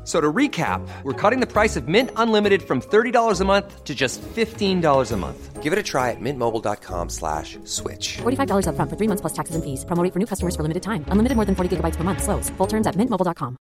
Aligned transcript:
F- 0.00 0.06
So 0.06 0.20
to 0.20 0.32
recap, 0.32 0.80
we're 1.04 1.12
cutting 1.12 1.40
the 1.40 1.46
price 1.46 1.76
of 1.76 1.86
Mint 1.86 2.10
Unlimited 2.16 2.62
from 2.62 2.80
$30 2.80 3.40
a 3.40 3.44
month 3.44 3.84
to 3.84 3.94
just 3.94 4.20
$15 4.22 5.12
a 5.12 5.16
month. 5.16 5.62
Give 5.62 5.72
it 5.74 5.78
a 5.78 5.82
try 5.82 6.10
at 6.10 6.16
mintmobile.com 6.20 7.10
slash 7.10 7.58
switch. 7.64 8.18
$45 8.22 8.64
upfront 8.66 8.88
for 8.88 8.96
three 8.96 9.08
months 9.08 9.20
plus 9.20 9.34
taxes 9.34 9.54
and 9.54 9.62
fees. 9.62 9.84
Promo 9.84 10.02
for 10.12 10.18
new 10.18 10.26
customers 10.26 10.56
for 10.56 10.62
limited 10.62 10.82
time. 10.82 11.04
Unlimited 11.08 11.36
more 11.36 11.44
than 11.44 11.54
40 11.54 11.76
gigabytes 11.76 11.96
per 11.96 12.02
month. 12.04 12.22
Slows. 12.22 12.48
Full 12.56 12.66
terms 12.66 12.86
at 12.86 12.96
mintmobile.com. 12.96 13.56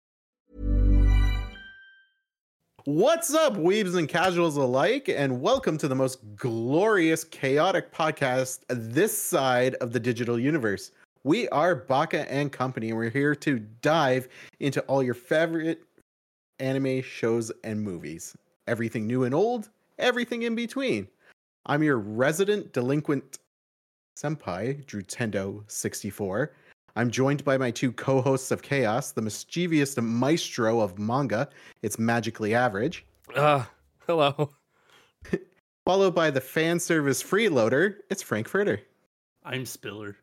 What's 2.84 3.34
up, 3.34 3.54
weebs 3.56 3.96
and 3.98 4.08
casuals 4.08 4.58
alike, 4.58 5.10
and 5.10 5.42
welcome 5.42 5.78
to 5.80 5.88
the 5.88 5.96
most 5.96 6.20
glorious, 6.36 7.24
chaotic 7.24 7.92
podcast 7.92 8.60
this 8.70 9.18
side 9.18 9.74
of 9.82 9.92
the 9.92 10.00
digital 10.00 10.38
universe. 10.38 10.92
We 11.24 11.50
are 11.50 11.74
Baka 11.74 12.32
and 12.32 12.52
Company, 12.52 12.90
and 12.90 12.98
we're 12.98 13.10
here 13.10 13.34
to 13.34 13.58
dive 13.82 14.28
into 14.60 14.82
all 14.82 15.02
your 15.02 15.16
favorite 15.16 15.85
anime 16.60 17.02
shows 17.02 17.52
and 17.64 17.82
movies. 17.82 18.36
Everything 18.68 19.06
new 19.08 19.24
and 19.24 19.34
old, 19.34 19.70
everything 20.00 20.44
in 20.44 20.56
between. 20.56 21.08
I'm 21.66 21.84
your 21.84 21.98
resident 21.98 22.74
delinquent 22.74 23.40
senpai, 24.18 24.86
Drewtendo64. 24.86 26.50
I'm 26.96 27.12
joined 27.12 27.44
by 27.44 27.58
my 27.58 27.72
two 27.72 27.92
co-hosts 27.92 28.52
of 28.52 28.62
Chaos, 28.62 29.12
the 29.12 29.22
mischievous 29.22 29.98
maestro 29.98 30.80
of 30.80 30.98
manga. 30.98 31.50
It's 31.82 32.00
magically 32.00 32.56
average. 32.56 33.06
Uh, 33.36 33.66
hello. 34.08 34.52
Followed 35.86 36.16
by 36.16 36.32
the 36.32 36.42
fan 36.42 36.80
service 36.80 37.22
freeloader. 37.22 37.98
It's 38.10 38.24
Frankfurtter. 38.24 38.80
I'm 39.44 39.66
Spiller. 39.66 40.16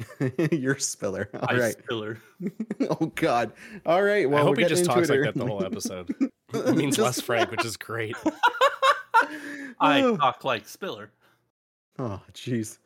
You're 0.52 0.78
Spiller. 0.78 1.28
All 1.34 1.40
I 1.50 1.58
right. 1.58 1.76
Spiller. 1.84 2.18
oh 3.00 3.06
God. 3.14 3.52
All 3.86 4.02
right. 4.02 4.28
Well, 4.28 4.40
I 4.40 4.42
hope 4.42 4.56
we're 4.56 4.62
he 4.64 4.68
just 4.68 4.84
talks 4.84 5.08
like 5.08 5.20
that 5.22 5.34
the 5.34 5.46
whole 5.46 5.64
episode. 5.64 6.14
It 6.54 6.76
means 6.76 6.96
Just- 6.96 7.04
less 7.06 7.20
Frank, 7.22 7.50
which 7.50 7.64
is 7.64 7.78
great. 7.78 8.14
I 9.80 10.02
Oh. 10.02 10.18
talk 10.18 10.44
like 10.44 10.68
Spiller. 10.68 11.10
Oh, 11.98 12.20
jeez. 12.34 12.78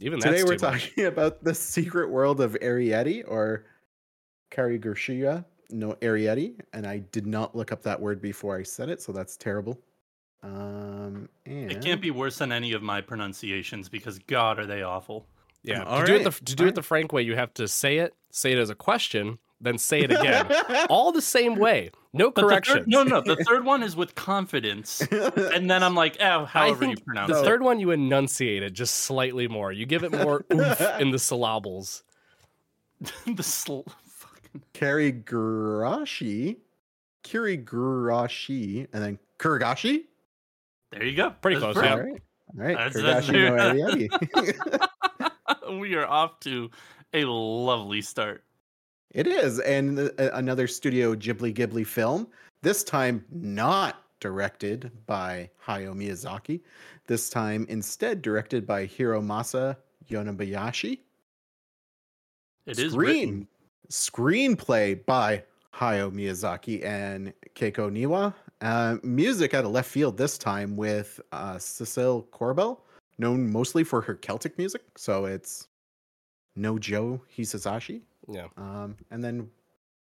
Even 0.00 0.18
Today 0.18 0.38
that's 0.38 0.44
we're 0.44 0.56
too 0.56 0.66
much. 0.66 0.88
talking 0.88 1.04
about 1.06 1.44
the 1.44 1.54
secret 1.54 2.08
world 2.10 2.40
of 2.40 2.52
Arrietty 2.62 3.22
or 3.26 3.64
Karigurshia. 4.50 5.44
No, 5.70 5.92
Arrietty. 6.00 6.58
And 6.72 6.86
I 6.86 6.98
did 7.12 7.26
not 7.26 7.54
look 7.54 7.70
up 7.72 7.82
that 7.82 8.00
word 8.00 8.22
before 8.22 8.56
I 8.58 8.62
said 8.62 8.88
it, 8.88 9.02
so 9.02 9.12
that's 9.12 9.36
terrible. 9.36 9.78
Um, 10.42 11.28
and 11.44 11.70
It 11.72 11.82
can't 11.82 12.00
be 12.00 12.10
worse 12.10 12.38
than 12.38 12.50
any 12.52 12.72
of 12.72 12.82
my 12.82 13.00
pronunciations 13.00 13.88
because 13.88 14.18
God, 14.20 14.58
are 14.58 14.66
they 14.66 14.82
awful. 14.82 15.26
Yeah. 15.66 15.82
Um, 15.82 15.88
all 15.88 16.00
to 16.00 16.06
do 16.06 16.14
it 16.14 16.24
the 16.24 16.30
to 16.30 16.54
do 16.56 16.64
all 16.64 16.68
it 16.70 16.74
the 16.76 16.82
Frank 16.82 17.12
way, 17.12 17.22
you 17.22 17.36
have 17.36 17.52
to 17.54 17.68
say 17.68 17.98
it, 17.98 18.14
say 18.30 18.52
it 18.52 18.58
as 18.58 18.70
a 18.70 18.74
question, 18.74 19.38
then 19.60 19.76
say 19.78 20.00
it 20.00 20.10
again, 20.12 20.46
all 20.88 21.12
the 21.12 21.20
same 21.20 21.56
way, 21.56 21.90
no 22.12 22.30
But 22.30 22.34
the 22.34 22.40
third- 22.42 22.48
corrections. 22.66 22.86
no, 22.88 23.02
no. 23.02 23.20
The 23.20 23.36
third 23.36 23.64
one 23.64 23.82
is 23.82 23.96
with 23.96 24.14
confidence, 24.14 25.00
and 25.10 25.68
then 25.70 25.82
I'm 25.82 25.94
like, 25.94 26.16
oh, 26.20 26.24
I 26.42 26.46
however 26.46 26.84
you 26.84 26.94
think 26.94 27.04
pronounce 27.04 27.32
the 27.32 27.40
it. 27.40 27.44
third 27.44 27.62
one 27.62 27.80
you 27.80 27.90
enunciate 27.90 28.62
it 28.62 28.74
just 28.74 28.94
slightly 28.94 29.48
more. 29.48 29.72
You 29.72 29.86
give 29.86 30.04
it 30.04 30.12
more 30.12 30.44
oomph 30.52 30.80
in 31.00 31.10
the 31.10 31.18
syllables. 31.18 32.04
the 33.26 33.42
sl- 33.42 33.80
fucking 34.08 34.62
Karigurashi. 34.72 36.56
Kirigurashi. 37.24 38.86
And 38.92 39.02
then 39.02 39.18
Kurigashi. 39.38 40.04
there 40.92 41.04
you 41.04 41.16
go. 41.16 41.30
Pretty 41.42 41.58
That's 41.60 41.72
close, 41.72 41.86
perfect. 41.86 42.20
All 42.58 42.64
right. 42.64 42.76
All 42.76 42.84
right. 42.84 42.92
That's- 42.94 43.26
Kurigashi 43.28 43.56
that's- 43.56 43.76
no 43.76 44.46
Arrietty. 44.46 44.88
we 45.80 45.94
are 45.94 46.06
off 46.06 46.40
to 46.40 46.70
a 47.12 47.24
lovely 47.24 48.02
start. 48.02 48.44
It 49.10 49.26
is, 49.26 49.60
and 49.60 50.10
another 50.18 50.66
Studio 50.66 51.14
Ghibli 51.14 51.54
Ghibli 51.54 51.86
film. 51.86 52.28
This 52.62 52.84
time 52.84 53.24
not 53.30 54.02
directed 54.20 54.90
by 55.06 55.50
Hayao 55.66 55.94
Miyazaki. 55.94 56.60
This 57.06 57.30
time 57.30 57.66
instead 57.68 58.20
directed 58.20 58.66
by 58.66 58.86
Hiromasa 58.86 59.76
Yonebayashi. 60.10 60.98
It 62.66 62.78
is 62.78 62.92
Screen 62.92 63.28
written. 63.28 63.48
screenplay 63.90 65.06
by 65.06 65.44
Hayao 65.74 66.10
Miyazaki 66.10 66.84
and 66.84 67.32
Keiko 67.54 67.90
Niwa. 67.90 68.34
Uh, 68.60 68.96
music 69.02 69.54
out 69.54 69.64
of 69.64 69.70
left 69.70 69.90
field 69.90 70.16
this 70.16 70.38
time 70.38 70.76
with 70.76 71.20
uh, 71.32 71.58
Cecile 71.58 72.26
Corbel, 72.32 72.80
known 73.18 73.50
mostly 73.50 73.84
for 73.84 74.00
her 74.02 74.14
Celtic 74.14 74.56
music. 74.58 74.82
So 74.96 75.24
it's 75.24 75.68
No 76.54 76.78
Joe 76.78 77.20
Hisaishi. 77.36 78.02
Yeah. 78.28 78.46
Um, 78.56 78.96
and 79.10 79.22
then, 79.22 79.48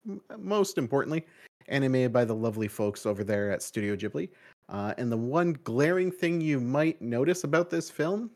m- 0.07 0.21
most 0.39 0.79
importantly, 0.79 1.25
animated 1.69 2.13
by 2.13 2.25
the 2.25 2.35
lovely 2.35 2.69
folks 2.69 3.07
over 3.07 3.25
there 3.25 3.51
at 3.51 3.63
Studio 3.63 3.97
Ghibli. 3.97 4.29
Uh, 4.69 4.95
and 4.99 5.11
the 5.11 5.17
one 5.17 5.57
glaring 5.65 6.11
thing 6.11 6.41
you 6.41 6.61
might 6.61 7.01
notice 7.01 7.45
about 7.45 7.71
this 7.71 7.91
film, 7.91 8.31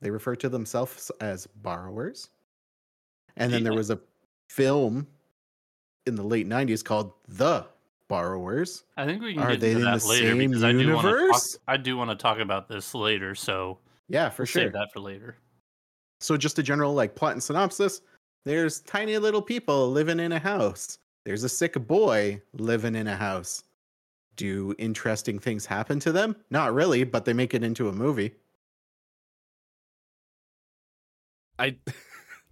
they 0.00 0.10
refer 0.10 0.36
to 0.36 0.48
themselves 0.48 1.10
as 1.20 1.46
borrowers. 1.46 2.30
And 3.36 3.52
then 3.52 3.64
there 3.64 3.74
was 3.74 3.90
a 3.90 3.98
film 4.48 5.06
in 6.06 6.14
the 6.14 6.22
late 6.22 6.48
90s 6.48 6.84
called 6.84 7.12
The 7.28 7.66
Borrowers. 8.08 8.84
I 8.96 9.04
think 9.04 9.22
we 9.22 9.34
can 9.34 9.42
Are 9.42 9.50
get 9.50 9.60
they 9.60 9.72
into 9.72 9.84
in 9.84 9.92
that 9.92 10.00
the 10.00 10.08
later 10.08 10.28
same 10.28 10.38
because 10.38 10.64
I 10.64 10.72
do 10.72 10.94
want 10.94 11.06
to 11.06 11.28
talk. 11.28 11.42
I 11.66 11.76
do 11.76 11.96
want 11.96 12.10
to 12.10 12.16
talk 12.16 12.38
about 12.38 12.68
this 12.68 12.94
later, 12.94 13.34
so 13.34 13.78
Yeah, 14.08 14.28
for 14.28 14.42
we'll 14.42 14.46
sure. 14.46 14.62
save 14.62 14.72
that 14.72 14.92
for 14.92 15.00
later. 15.00 15.36
So 16.20 16.36
just 16.36 16.58
a 16.58 16.62
general 16.62 16.94
like 16.94 17.14
plot 17.14 17.32
and 17.32 17.42
synopsis. 17.42 18.00
There's 18.44 18.80
tiny 18.80 19.18
little 19.18 19.42
people 19.42 19.90
living 19.90 20.20
in 20.20 20.32
a 20.32 20.38
house. 20.38 20.98
There's 21.24 21.42
a 21.42 21.48
sick 21.48 21.74
boy 21.86 22.40
living 22.54 22.94
in 22.94 23.08
a 23.08 23.16
house. 23.16 23.64
Do 24.36 24.74
interesting 24.78 25.38
things 25.38 25.66
happen 25.66 25.98
to 26.00 26.12
them? 26.12 26.36
Not 26.50 26.72
really, 26.74 27.04
but 27.04 27.24
they 27.24 27.32
make 27.32 27.54
it 27.54 27.64
into 27.64 27.88
a 27.88 27.92
movie. 27.92 28.34
I 31.58 31.76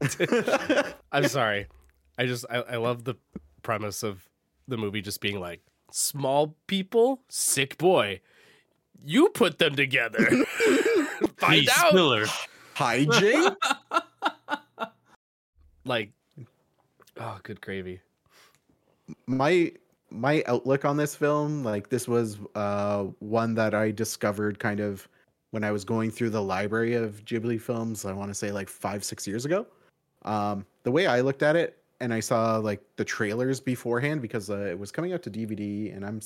I'm 1.13 1.29
sorry. 1.29 1.67
I 2.19 2.27
just 2.27 2.47
I, 2.51 2.57
I 2.57 2.77
love 2.77 3.05
the 3.05 3.15
premise 3.63 4.03
of 4.03 4.29
the 4.67 4.77
movie 4.77 5.03
just 5.03 5.21
being 5.21 5.41
like 5.41 5.61
small 5.91 6.57
people, 6.67 7.23
sick 7.29 7.79
boy. 7.79 8.21
You 9.05 9.29
put 9.29 9.59
them 9.59 9.77
together. 9.77 10.27
Find 11.47 11.63
Hey, 11.63 11.69
out. 11.77 11.89
Spiller. 11.91 12.27
Hijink? 12.77 13.57
Like, 15.87 16.13
oh, 17.21 17.39
good 17.43 17.61
gravy. 17.61 18.01
my 19.27 19.71
my 20.11 20.43
outlook 20.47 20.87
on 20.87 20.97
this 20.97 21.15
film, 21.15 21.63
like 21.63 21.91
this 21.91 22.09
was 22.09 22.39
uh 22.55 23.05
one 23.19 23.55
that 23.57 23.75
I 23.75 23.91
discovered 23.91 24.59
kind 24.59 24.81
of 24.81 25.07
when 25.51 25.63
I 25.63 25.73
was 25.73 25.85
going 25.85 26.11
through 26.11 26.31
the 26.31 26.41
library 26.43 26.95
of 26.95 27.23
Ghibli 27.27 27.61
films, 27.61 28.07
I 28.07 28.15
want 28.15 28.31
to 28.31 28.35
say 28.35 28.51
like 28.51 28.71
5 28.71 29.05
6 29.05 29.27
years 29.27 29.45
ago. 29.45 29.67
Um 30.23 30.65
the 30.85 30.91
way 30.91 31.07
I 31.07 31.21
looked 31.21 31.43
at 31.43 31.55
it 31.55 31.77
and 32.01 32.15
I 32.15 32.21
saw 32.21 32.57
like 32.57 32.81
the 32.97 33.05
trailers 33.05 33.61
beforehand 33.61 34.23
because 34.23 34.49
uh, 34.49 34.57
it 34.71 34.79
was 34.79 34.91
coming 34.91 35.13
out 35.13 35.23
to 35.25 35.31
DVD 35.31 35.95
and 35.95 36.03
I'm 36.07 36.21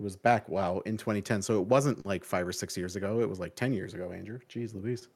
it 0.00 0.02
was 0.02 0.16
back 0.16 0.48
wow 0.48 0.78
in 0.86 0.96
2010 0.96 1.42
so 1.42 1.60
it 1.60 1.66
wasn't 1.66 2.04
like 2.06 2.24
5 2.24 2.48
or 2.48 2.52
6 2.52 2.76
years 2.76 2.96
ago. 2.96 3.20
It 3.20 3.28
was 3.28 3.38
like 3.38 3.54
10 3.54 3.72
years 3.72 3.92
ago 3.94 4.12
Andrew. 4.12 4.38
Jeez 4.48 4.74
Louise. 4.74 5.08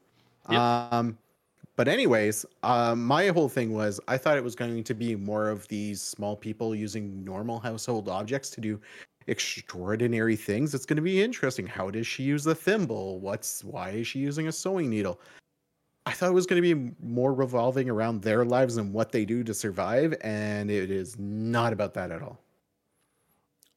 Yep. 0.51 0.61
um 0.61 1.19
but 1.77 1.89
anyways 1.89 2.45
uh, 2.63 2.95
my 2.95 3.29
whole 3.29 3.49
thing 3.49 3.73
was 3.73 3.99
i 4.09 4.19
thought 4.19 4.37
it 4.37 4.45
was 4.45 4.55
going 4.55 4.85
to 4.85 4.93
be 4.93 5.17
more 5.17 5.49
of 5.49 5.67
these 5.69 6.03
small 6.03 6.37
people 6.37 6.75
using 6.75 7.25
normal 7.25 7.59
household 7.59 8.11
objects 8.11 8.51
to 8.51 8.61
do 8.61 8.79
extraordinary 9.27 10.37
things. 10.37 10.75
It's 10.75 10.85
going 10.85 10.97
to 10.97 11.03
be 11.03 11.23
interesting. 11.23 11.67
How 11.67 11.91
does 11.91 12.07
she 12.07 12.23
use 12.23 12.45
the 12.45 12.55
thimble? 12.55 13.21
What's 13.21 13.65
why 13.65 13.91
is 13.91 14.07
she 14.07 14.19
using 14.19 14.49
a 14.49 14.53
sewing 14.53 14.91
needle? 14.91 15.19
I 16.05 16.13
thought 16.13 16.29
it 16.29 16.35
was 16.35 16.45
going 16.45 16.63
to 16.63 16.75
be 16.75 16.93
more 17.03 17.33
revolving 17.33 17.89
around 17.89 18.21
their 18.21 18.45
lives 18.45 18.77
and 18.77 18.93
what 18.93 19.11
they 19.11 19.25
do 19.25 19.43
to 19.43 19.55
survive 19.55 20.15
and 20.21 20.71
it 20.71 20.91
is 20.91 21.19
not 21.19 21.73
about 21.73 21.95
that 21.95 22.11
at 22.11 22.21
all 22.21 22.44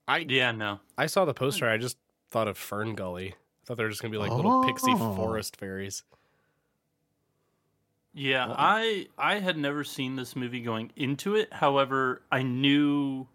I 0.07 0.19
Yeah, 0.19 0.51
no. 0.51 0.79
I 0.97 1.05
saw 1.07 1.25
the 1.25 1.33
poster. 1.33 1.69
I 1.69 1.77
just 1.77 1.97
thought 2.31 2.47
of 2.47 2.57
Fern 2.57 2.95
Gully. 2.95 3.33
I 3.33 3.35
thought 3.65 3.77
they 3.77 3.83
were 3.83 3.89
just 3.89 4.01
gonna 4.01 4.11
be 4.11 4.17
like 4.17 4.31
little 4.31 4.63
pixie 4.65 4.91
Oh. 4.93 5.15
forest 5.15 5.57
fairies. 5.57 6.03
Yeah, 8.13 8.47
Well- 8.47 8.55
I 8.57 9.07
I 9.17 9.39
had 9.39 9.57
never 9.57 9.83
seen 9.83 10.15
this 10.15 10.35
movie 10.35 10.61
going 10.61 10.91
into 10.95 11.35
it. 11.35 11.51
However, 11.53 12.23
I 12.31 12.41
knew 12.43 13.27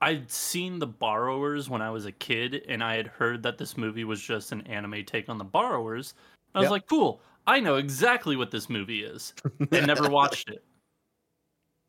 I'd 0.00 0.30
seen 0.30 0.78
The 0.78 0.86
Borrowers 0.86 1.68
when 1.68 1.82
I 1.82 1.90
was 1.90 2.06
a 2.06 2.12
kid, 2.12 2.64
and 2.68 2.82
I 2.82 2.96
had 2.96 3.06
heard 3.06 3.42
that 3.42 3.58
this 3.58 3.76
movie 3.76 4.04
was 4.04 4.22
just 4.22 4.50
an 4.52 4.62
anime 4.62 5.04
take 5.04 5.28
on 5.28 5.36
The 5.36 5.44
Borrowers. 5.44 6.14
I 6.54 6.58
was 6.60 6.66
Yep. 6.66 6.70
like, 6.70 6.86
cool. 6.86 7.20
I 7.46 7.60
know 7.60 7.76
exactly 7.76 8.34
what 8.36 8.50
this 8.50 8.70
movie 8.70 9.02
is, 9.02 9.34
and 9.72 9.86
never 9.86 10.08
watched 10.08 10.48
it. 10.48 10.64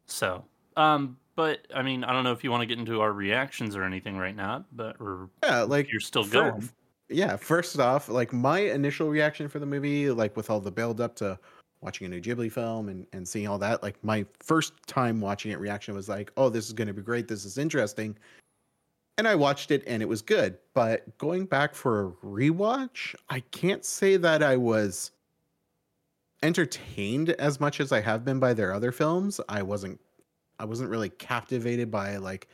So, 0.08 0.44
um, 0.76 1.18
but 1.36 1.68
I 1.74 1.82
mean, 1.82 2.04
I 2.04 2.12
don't 2.12 2.24
know 2.24 2.32
if 2.32 2.44
you 2.44 2.52
want 2.52 2.62
to 2.62 2.66
get 2.66 2.78
into 2.80 3.02
our 3.02 3.14
reactions 3.14 3.76
or 3.76 3.84
anything 3.84 4.18
right 4.18 4.36
now, 4.36 4.66
but 4.74 4.96
or 5.00 5.30
yeah 5.44 5.62
like 5.62 5.92
you're 5.92 6.02
still 6.02 6.24
fir- 6.24 6.52
going. 6.52 6.70
yeah 7.10 7.36
first 7.36 7.80
off 7.80 8.10
like 8.10 8.34
my 8.34 8.60
initial 8.60 9.10
reaction 9.10 9.48
for 9.48 9.60
the 9.60 9.66
movie 9.66 10.10
like 10.10 10.36
with 10.36 10.50
all 10.50 10.60
the 10.60 10.72
build 10.72 11.00
up 11.02 11.16
to 11.16 11.38
watching 11.82 12.06
a 12.06 12.10
new 12.10 12.22
ghibli 12.22 12.52
film 12.52 12.90
and, 12.90 13.08
and 13.14 13.28
seeing 13.28 13.48
all 13.48 13.58
that 13.58 13.82
like 13.82 14.02
my 14.04 14.26
first 14.40 14.74
time 14.88 15.20
watching 15.20 15.52
it 15.52 15.60
reaction 15.60 15.96
was 15.96 16.08
like 16.08 16.32
oh 16.38 16.50
this 16.50 16.68
is 16.68 16.74
going 16.74 16.88
to 16.88 16.94
be 16.94 17.02
great. 17.02 17.28
This 17.28 17.46
is 17.46 17.58
interesting. 17.58 18.18
And 19.18 19.28
i 19.28 19.36
watched 19.36 19.72
it 19.72 19.84
and 19.88 20.02
it 20.02 20.10
was 20.10 20.22
good. 20.22 20.58
But 20.74 21.18
going 21.18 21.46
back 21.46 21.76
for 21.76 22.08
a 22.08 22.12
rewatch 22.26 23.16
i 23.30 23.40
can't 23.52 23.86
say 23.86 24.18
that 24.18 24.44
i 24.44 24.56
was 24.56 25.12
entertained 26.44 27.30
as 27.32 27.60
much 27.60 27.80
as 27.80 27.92
i 27.92 28.02
have 28.02 28.26
been 28.26 28.40
by 28.40 28.54
their 28.54 28.74
other 28.74 28.92
films. 28.92 29.40
I 29.48 29.62
wasn't 29.62 30.00
i 30.62 30.66
wasn't 30.66 30.90
really 30.90 31.10
captivated 31.10 31.90
by 31.92 32.18
like 32.18 32.48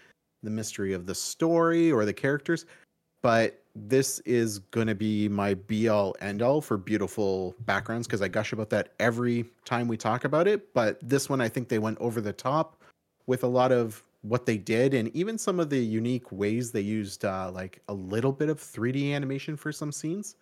the 0.44 0.50
mystery 0.50 0.94
of 0.94 1.06
the 1.06 1.16
story 1.16 1.92
or 1.92 2.06
the 2.06 2.14
characters 2.14 2.66
but 3.22 3.62
this 3.76 4.20
is 4.20 4.60
going 4.60 4.88
to 4.88 4.96
be 4.96 5.30
my 5.30 5.54
be 5.54 5.88
all 5.88 6.16
end 6.22 6.42
all 6.42 6.62
for 6.62 6.78
beautiful 6.78 7.56
backgrounds 7.66 8.08
because 8.08 8.22
I 8.22 8.28
gush 8.28 8.54
about 8.54 8.70
that 8.72 8.94
every 9.00 9.46
time 9.66 9.88
we 9.88 9.98
talk 9.98 10.26
about 10.26 10.48
it. 10.48 10.74
But 10.74 11.00
this 11.08 11.30
one, 11.30 11.42
I 11.42 11.50
think 11.50 11.68
they 11.68 11.80
went 11.80 11.98
over 12.00 12.22
the 12.22 12.34
top 12.34 12.82
with 13.28 13.44
a 13.44 13.48
lot 13.48 13.72
of 13.72 14.04
what 14.22 14.46
they 14.46 14.58
did 14.58 14.94
and 14.94 15.16
even 15.16 15.38
some 15.38 15.60
of 15.60 15.70
the 15.70 15.78
unique 15.78 16.32
ways 16.32 16.72
they 16.72 16.82
used, 16.82 17.24
uh, 17.24 17.52
like 17.54 17.82
a 17.88 17.94
little 17.94 18.32
bit 18.32 18.50
of 18.50 18.60
3D 18.60 19.14
animation 19.14 19.56
for 19.56 19.72
some 19.72 19.92
scenes. 19.92 20.36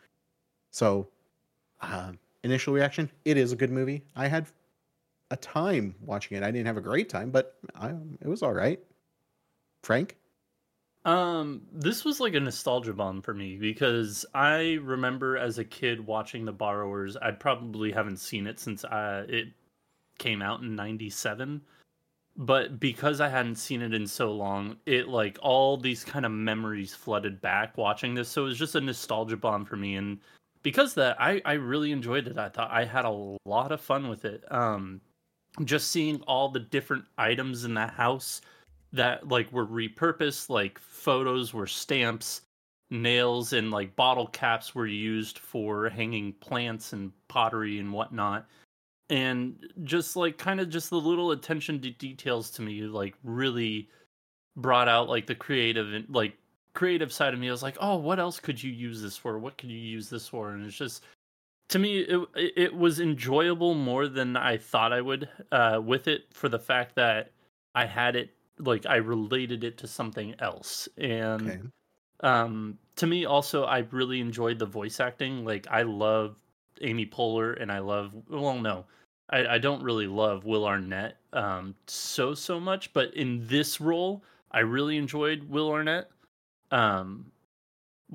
So, 0.71 1.07
uh, 1.81 2.13
initial 2.43 2.73
reaction 2.73 3.09
it 3.25 3.37
is 3.37 3.51
a 3.51 3.55
good 3.55 3.71
movie. 3.71 4.03
I 4.15 4.27
had 4.27 4.47
a 5.31 5.37
time 5.37 5.95
watching 6.01 6.37
it. 6.37 6.43
I 6.43 6.51
didn't 6.51 6.67
have 6.67 6.77
a 6.77 6.81
great 6.81 7.09
time, 7.09 7.31
but 7.31 7.55
I, 7.75 7.93
it 8.21 8.27
was 8.27 8.43
all 8.43 8.53
right. 8.53 8.79
Frank? 9.83 10.17
Um, 11.05 11.61
this 11.71 12.03
was 12.03 12.19
like 12.19 12.33
a 12.33 12.39
nostalgia 12.39 12.93
bomb 12.93 13.21
for 13.21 13.33
me 13.33 13.57
because 13.57 14.25
I 14.33 14.79
remember 14.81 15.37
as 15.37 15.59
a 15.59 15.63
kid 15.63 16.05
watching 16.05 16.45
The 16.45 16.51
Borrowers. 16.51 17.15
I 17.17 17.31
probably 17.31 17.91
haven't 17.91 18.17
seen 18.17 18.47
it 18.47 18.59
since 18.59 18.83
uh, 18.83 19.25
it 19.29 19.49
came 20.17 20.41
out 20.41 20.61
in 20.61 20.75
'97, 20.75 21.61
but 22.37 22.79
because 22.79 23.21
I 23.21 23.29
hadn't 23.29 23.57
seen 23.57 23.83
it 23.83 23.93
in 23.93 24.07
so 24.07 24.31
long, 24.31 24.77
it 24.87 25.07
like 25.07 25.37
all 25.43 25.77
these 25.77 26.03
kind 26.03 26.25
of 26.25 26.31
memories 26.31 26.95
flooded 26.95 27.39
back 27.39 27.77
watching 27.77 28.15
this. 28.15 28.29
So 28.29 28.41
it 28.41 28.49
was 28.49 28.57
just 28.57 28.73
a 28.73 28.81
nostalgia 28.81 29.37
bomb 29.37 29.63
for 29.63 29.75
me, 29.75 29.97
and 29.97 30.19
because 30.63 30.95
that, 30.95 31.17
I 31.21 31.39
I 31.45 31.53
really 31.53 31.91
enjoyed 31.91 32.27
it. 32.27 32.39
I 32.39 32.49
thought 32.49 32.71
I 32.71 32.83
had 32.83 33.05
a 33.05 33.37
lot 33.45 33.71
of 33.71 33.79
fun 33.79 34.09
with 34.09 34.25
it. 34.25 34.43
Um, 34.51 35.01
just 35.63 35.91
seeing 35.91 36.21
all 36.21 36.49
the 36.49 36.59
different 36.59 37.05
items 37.17 37.63
in 37.63 37.73
the 37.73 37.87
house 37.87 38.41
that 38.93 39.27
like 39.27 39.51
were 39.51 39.65
repurposed 39.65 40.49
like 40.49 40.79
photos 40.79 41.53
were 41.53 41.67
stamps 41.67 42.41
nails 42.91 43.53
and 43.53 43.71
like 43.71 43.95
bottle 43.95 44.27
caps 44.27 44.75
were 44.75 44.87
used 44.87 45.39
for 45.39 45.89
hanging 45.89 46.33
plants 46.33 46.93
and 46.93 47.11
pottery 47.27 47.79
and 47.79 47.91
whatnot. 47.91 48.47
And 49.09 49.57
just 49.83 50.15
like 50.15 50.37
kind 50.37 50.59
of 50.59 50.69
just 50.69 50.89
the 50.89 50.99
little 50.99 51.31
attention 51.31 51.81
to 51.81 51.91
details 51.91 52.49
to 52.51 52.61
me 52.61 52.81
like 52.81 53.15
really 53.23 53.89
brought 54.55 54.87
out 54.87 55.09
like 55.09 55.27
the 55.27 55.35
creative 55.35 55.93
and 55.93 56.07
like 56.09 56.37
creative 56.73 57.11
side 57.11 57.33
of 57.33 57.39
me. 57.39 57.47
I 57.47 57.51
was 57.51 57.63
like 57.63 57.77
oh 57.79 57.97
what 57.97 58.19
else 58.19 58.39
could 58.39 58.61
you 58.61 58.71
use 58.71 59.01
this 59.01 59.17
for? 59.17 59.37
What 59.39 59.57
could 59.57 59.69
you 59.69 59.79
use 59.79 60.09
this 60.09 60.27
for? 60.27 60.51
And 60.51 60.65
it's 60.65 60.77
just 60.77 61.03
to 61.69 61.79
me 61.79 61.99
it, 61.99 62.27
it 62.35 62.75
was 62.75 62.99
enjoyable 62.99 63.73
more 63.73 64.07
than 64.07 64.35
i 64.37 64.57
thought 64.57 64.93
i 64.93 65.01
would 65.01 65.29
uh 65.51 65.79
with 65.83 66.07
it 66.07 66.33
for 66.33 66.49
the 66.49 66.59
fact 66.59 66.95
that 66.95 67.31
i 67.73 67.85
had 67.85 68.15
it 68.15 68.31
like 68.59 68.85
i 68.85 68.95
related 68.95 69.63
it 69.63 69.77
to 69.77 69.87
something 69.87 70.33
else. 70.39 70.87
And 70.97 71.49
Okay. 71.49 71.61
um 72.21 72.79
to 72.95 73.07
me 73.07 73.25
also 73.25 73.63
i 73.65 73.79
really 73.91 74.19
enjoyed 74.21 74.59
the 74.59 74.65
voice 74.65 74.99
acting. 74.99 75.43
Like 75.45 75.67
i 75.69 75.81
love 75.81 76.37
amy 76.81 77.05
poehler 77.05 77.59
and 77.61 77.71
i 77.71 77.79
love 77.79 78.13
well 78.29 78.59
no 78.59 78.85
i, 79.29 79.45
I 79.45 79.57
don't 79.57 79.83
really 79.83 80.07
love 80.07 80.45
will 80.45 80.65
arnett 80.65 81.17
um 81.33 81.75
so 81.87 82.33
so 82.33 82.59
much 82.59 82.91
but 82.93 83.13
in 83.13 83.45
this 83.47 83.79
role 83.81 84.23
i 84.51 84.59
really 84.59 84.97
enjoyed 84.97 85.43
will 85.49 85.69
arnett. 85.71 86.09
Um 86.71 87.31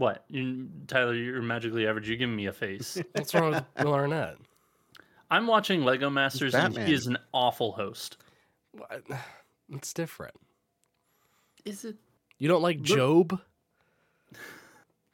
what 0.00 0.24
you, 0.28 0.66
tyler 0.86 1.14
you're 1.14 1.42
magically 1.42 1.86
average 1.86 2.08
you're 2.08 2.16
giving 2.18 2.34
me 2.34 2.46
a 2.46 2.52
face 2.52 2.98
What's 3.12 3.34
wrong 3.34 3.52
with 3.52 3.64
Will 3.84 3.94
Arnett? 3.94 4.36
i'm 5.30 5.46
watching 5.46 5.84
lego 5.84 6.10
masters 6.10 6.54
and 6.54 6.76
he 6.76 6.92
is 6.92 7.06
an 7.06 7.18
awful 7.32 7.72
host 7.72 8.16
What? 8.72 9.02
It's 9.72 9.92
different. 9.92 10.34
is 11.64 11.84
it 11.84 11.96
You 12.38 12.48
don't 12.48 12.62
like 12.62 12.82
Gob? 12.82 13.38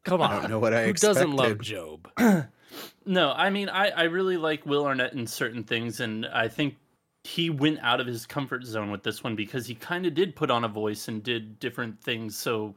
Come 0.05 0.23
on. 0.23 0.31
I 0.31 0.41
don't 0.41 0.51
know 0.51 0.59
what 0.59 0.73
I 0.73 0.87
Who 0.87 0.93
doesn't 0.95 1.33
love. 1.33 1.59
Gob? 1.69 2.09
No, 3.09 3.33
I 3.33 3.51
mean, 3.51 3.69
I, 3.69 3.89
I 3.91 4.03
really 4.05 4.37
like 4.37 4.67
Will 4.67 4.85
Arnett 4.85 5.13
in 5.13 5.27
certain 5.27 5.63
things, 5.63 6.01
and 6.01 6.27
I 6.27 6.49
think 6.49 6.75
he 7.23 7.51
went 7.51 7.79
out 7.81 8.01
of 8.01 8.07
his 8.07 8.27
comfort 8.27 8.65
zone 8.65 8.91
with 8.91 9.03
this 9.05 9.23
one 9.23 9.37
because 9.37 9.67
he 9.67 9.75
kind 9.77 10.05
of 10.07 10.15
did 10.15 10.35
put 10.35 10.51
on 10.51 10.65
a 10.65 10.69
voice 10.69 11.07
and 11.09 11.23
did 11.23 11.59
different 11.61 12.01
things. 12.03 12.37
So 12.37 12.75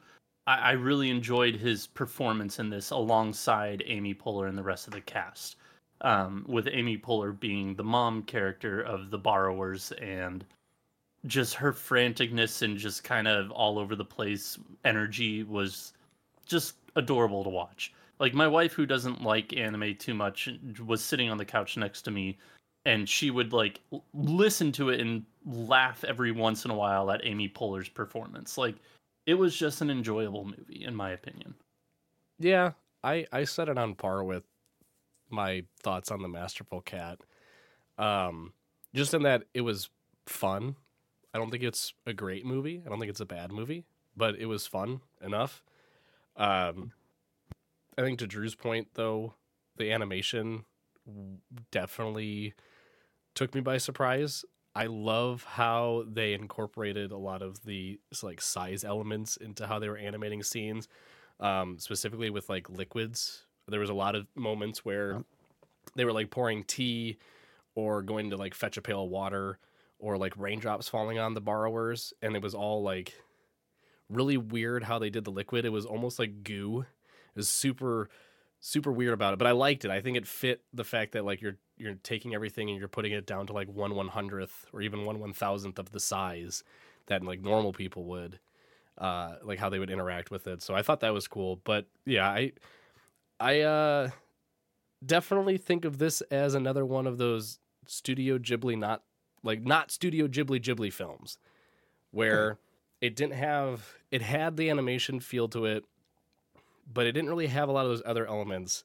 I, 0.49 0.55
I 0.55 0.71
really 0.71 1.11
enjoyed 1.11 1.55
his 1.55 1.85
performance 1.85 2.57
in 2.57 2.71
this 2.71 2.89
alongside 2.89 3.83
Amy 3.85 4.15
Poehler 4.15 4.49
and 4.49 4.57
the 4.57 4.63
rest 4.63 4.87
of 4.87 4.93
the 4.93 5.01
cast. 5.01 5.57
Um, 6.01 6.45
with 6.47 6.67
Amy 6.71 6.97
Poehler 6.97 7.37
being 7.37 7.75
the 7.75 7.83
mom 7.83 8.23
character 8.23 8.81
of 8.81 9.11
the 9.11 9.17
borrowers 9.17 9.91
and 10.01 10.45
just 11.25 11.53
her 11.55 11.73
franticness 11.73 12.61
and 12.61 12.77
just 12.77 13.03
kind 13.03 13.27
of 13.27 13.51
all 13.51 13.77
over 13.77 13.95
the 13.95 14.05
place 14.05 14.57
energy 14.85 15.43
was 15.43 15.93
just 16.45 16.75
adorable 16.95 17.43
to 17.43 17.49
watch. 17.49 17.93
Like 18.19 18.33
my 18.33 18.47
wife, 18.47 18.73
who 18.73 18.85
doesn't 18.85 19.21
like 19.21 19.55
anime 19.55 19.95
too 19.95 20.13
much, 20.13 20.49
was 20.85 21.03
sitting 21.03 21.29
on 21.29 21.37
the 21.37 21.45
couch 21.45 21.75
next 21.77 22.03
to 22.03 22.11
me, 22.11 22.37
and 22.85 23.07
she 23.07 23.29
would 23.29 23.51
like 23.51 23.81
listen 24.13 24.71
to 24.73 24.89
it 24.89 25.01
and 25.01 25.25
laugh 25.45 26.03
every 26.05 26.31
once 26.31 26.63
in 26.63 26.71
a 26.71 26.75
while 26.75 27.11
at 27.11 27.25
Amy 27.25 27.49
Poehler's 27.49 27.89
performance. 27.89 28.57
Like 28.57 28.75
it 29.29 29.37
was 29.37 29.55
just 29.55 29.79
an 29.81 29.91
enjoyable 29.91 30.43
movie, 30.43 30.83
in 30.83 30.95
my 30.95 31.11
opinion. 31.11 31.53
Yeah, 32.39 32.71
I 33.03 33.27
I 33.31 33.43
set 33.43 33.69
it 33.69 33.77
on 33.77 33.93
par 33.93 34.23
with 34.23 34.43
my 35.29 35.65
thoughts 35.83 36.09
on 36.09 36.23
the 36.23 36.27
Masterful 36.27 36.81
Cat. 36.81 37.19
Um, 37.99 38.53
just 38.95 39.13
in 39.13 39.21
that 39.21 39.43
it 39.53 39.61
was 39.61 39.91
fun. 40.25 40.77
I 41.31 41.37
don't 41.37 41.51
think 41.51 41.61
it's 41.61 41.93
a 42.07 42.13
great 42.13 42.43
movie. 42.43 42.81
I 42.83 42.89
don't 42.89 42.99
think 42.99 43.11
it's 43.11 43.19
a 43.19 43.25
bad 43.25 43.51
movie, 43.51 43.85
but 44.17 44.35
it 44.35 44.47
was 44.47 44.65
fun 44.65 45.01
enough. 45.21 45.61
Um, 46.35 46.93
I 47.95 48.01
think 48.01 48.17
to 48.19 48.27
Drew's 48.27 48.55
point 48.55 48.87
though, 48.95 49.35
the 49.77 49.91
animation 49.91 50.65
definitely 51.69 52.55
took 53.35 53.53
me 53.53 53.61
by 53.61 53.77
surprise. 53.77 54.43
I 54.75 54.85
love 54.85 55.43
how 55.43 56.05
they 56.07 56.33
incorporated 56.33 57.11
a 57.11 57.17
lot 57.17 57.41
of 57.41 57.63
the 57.65 57.99
like 58.21 58.41
size 58.41 58.83
elements 58.83 59.37
into 59.37 59.67
how 59.67 59.79
they 59.79 59.89
were 59.89 59.97
animating 59.97 60.43
scenes, 60.43 60.87
um, 61.39 61.77
specifically 61.79 62.29
with 62.29 62.49
like 62.49 62.69
liquids. 62.69 63.45
There 63.67 63.79
was 63.79 63.89
a 63.89 63.95
lot 63.95 64.15
of 64.15 64.27
moments 64.35 64.85
where 64.85 65.23
they 65.95 66.05
were 66.05 66.13
like 66.13 66.29
pouring 66.29 66.63
tea 66.63 67.17
or 67.75 68.01
going 68.01 68.29
to 68.29 68.37
like 68.37 68.53
fetch 68.53 68.77
a 68.77 68.81
pail 68.81 69.03
of 69.03 69.09
water 69.09 69.59
or 69.99 70.17
like 70.17 70.33
raindrops 70.37 70.87
falling 70.87 71.19
on 71.19 71.33
the 71.33 71.41
borrowers, 71.41 72.13
and 72.21 72.35
it 72.35 72.41
was 72.41 72.55
all 72.55 72.83
like 72.83 73.13
really 74.09 74.37
weird 74.37 74.83
how 74.83 74.99
they 74.99 75.09
did 75.09 75.25
the 75.25 75.31
liquid. 75.31 75.65
It 75.65 75.69
was 75.69 75.85
almost 75.85 76.19
like 76.19 76.43
goo. 76.43 76.81
It 76.81 77.35
was 77.35 77.49
super 77.49 78.09
super 78.59 78.91
weird 78.91 79.13
about 79.13 79.33
it, 79.33 79.39
but 79.39 79.47
I 79.47 79.51
liked 79.51 79.85
it. 79.85 79.91
I 79.91 80.01
think 80.01 80.17
it 80.17 80.27
fit 80.27 80.61
the 80.73 80.83
fact 80.83 81.13
that 81.13 81.25
like 81.25 81.41
you're 81.41 81.57
you're 81.77 81.95
taking 82.03 82.35
everything 82.35 82.69
and 82.69 82.77
you're 82.77 82.87
putting 82.87 83.13
it 83.13 83.25
down 83.25 83.47
to 83.47 83.53
like 83.53 83.67
one 83.69 83.95
one 83.95 84.09
hundredth 84.09 84.65
or 84.73 84.81
even 84.81 85.05
one 85.05 85.19
one 85.19 85.33
thousandth 85.33 85.79
of 85.79 85.91
the 85.91 85.99
size 85.99 86.63
that 87.07 87.23
like 87.23 87.41
normal 87.41 87.73
people 87.73 88.05
would, 88.05 88.39
uh, 88.97 89.35
like 89.43 89.59
how 89.59 89.69
they 89.69 89.79
would 89.79 89.89
interact 89.89 90.29
with 90.29 90.47
it. 90.47 90.61
So 90.61 90.75
I 90.75 90.81
thought 90.81 90.99
that 90.99 91.13
was 91.13 91.27
cool. 91.27 91.61
But 91.63 91.87
yeah, 92.05 92.27
I 92.29 92.51
I 93.39 93.61
uh 93.61 94.09
definitely 95.05 95.57
think 95.57 95.85
of 95.85 95.97
this 95.97 96.21
as 96.29 96.53
another 96.53 96.85
one 96.85 97.07
of 97.07 97.17
those 97.17 97.59
Studio 97.87 98.37
Ghibli 98.37 98.77
not 98.77 99.03
like 99.43 99.63
not 99.63 99.91
Studio 99.91 100.27
Ghibli 100.27 100.61
Ghibli 100.61 100.91
films 100.91 101.37
where 102.11 102.57
it 103.01 103.15
didn't 103.15 103.35
have 103.35 103.95
it 104.11 104.21
had 104.21 104.57
the 104.57 104.69
animation 104.69 105.19
feel 105.19 105.47
to 105.49 105.65
it 105.65 105.85
but 106.91 107.05
it 107.05 107.11
didn't 107.11 107.29
really 107.29 107.47
have 107.47 107.69
a 107.69 107.71
lot 107.71 107.85
of 107.85 107.91
those 107.91 108.01
other 108.05 108.27
elements. 108.27 108.83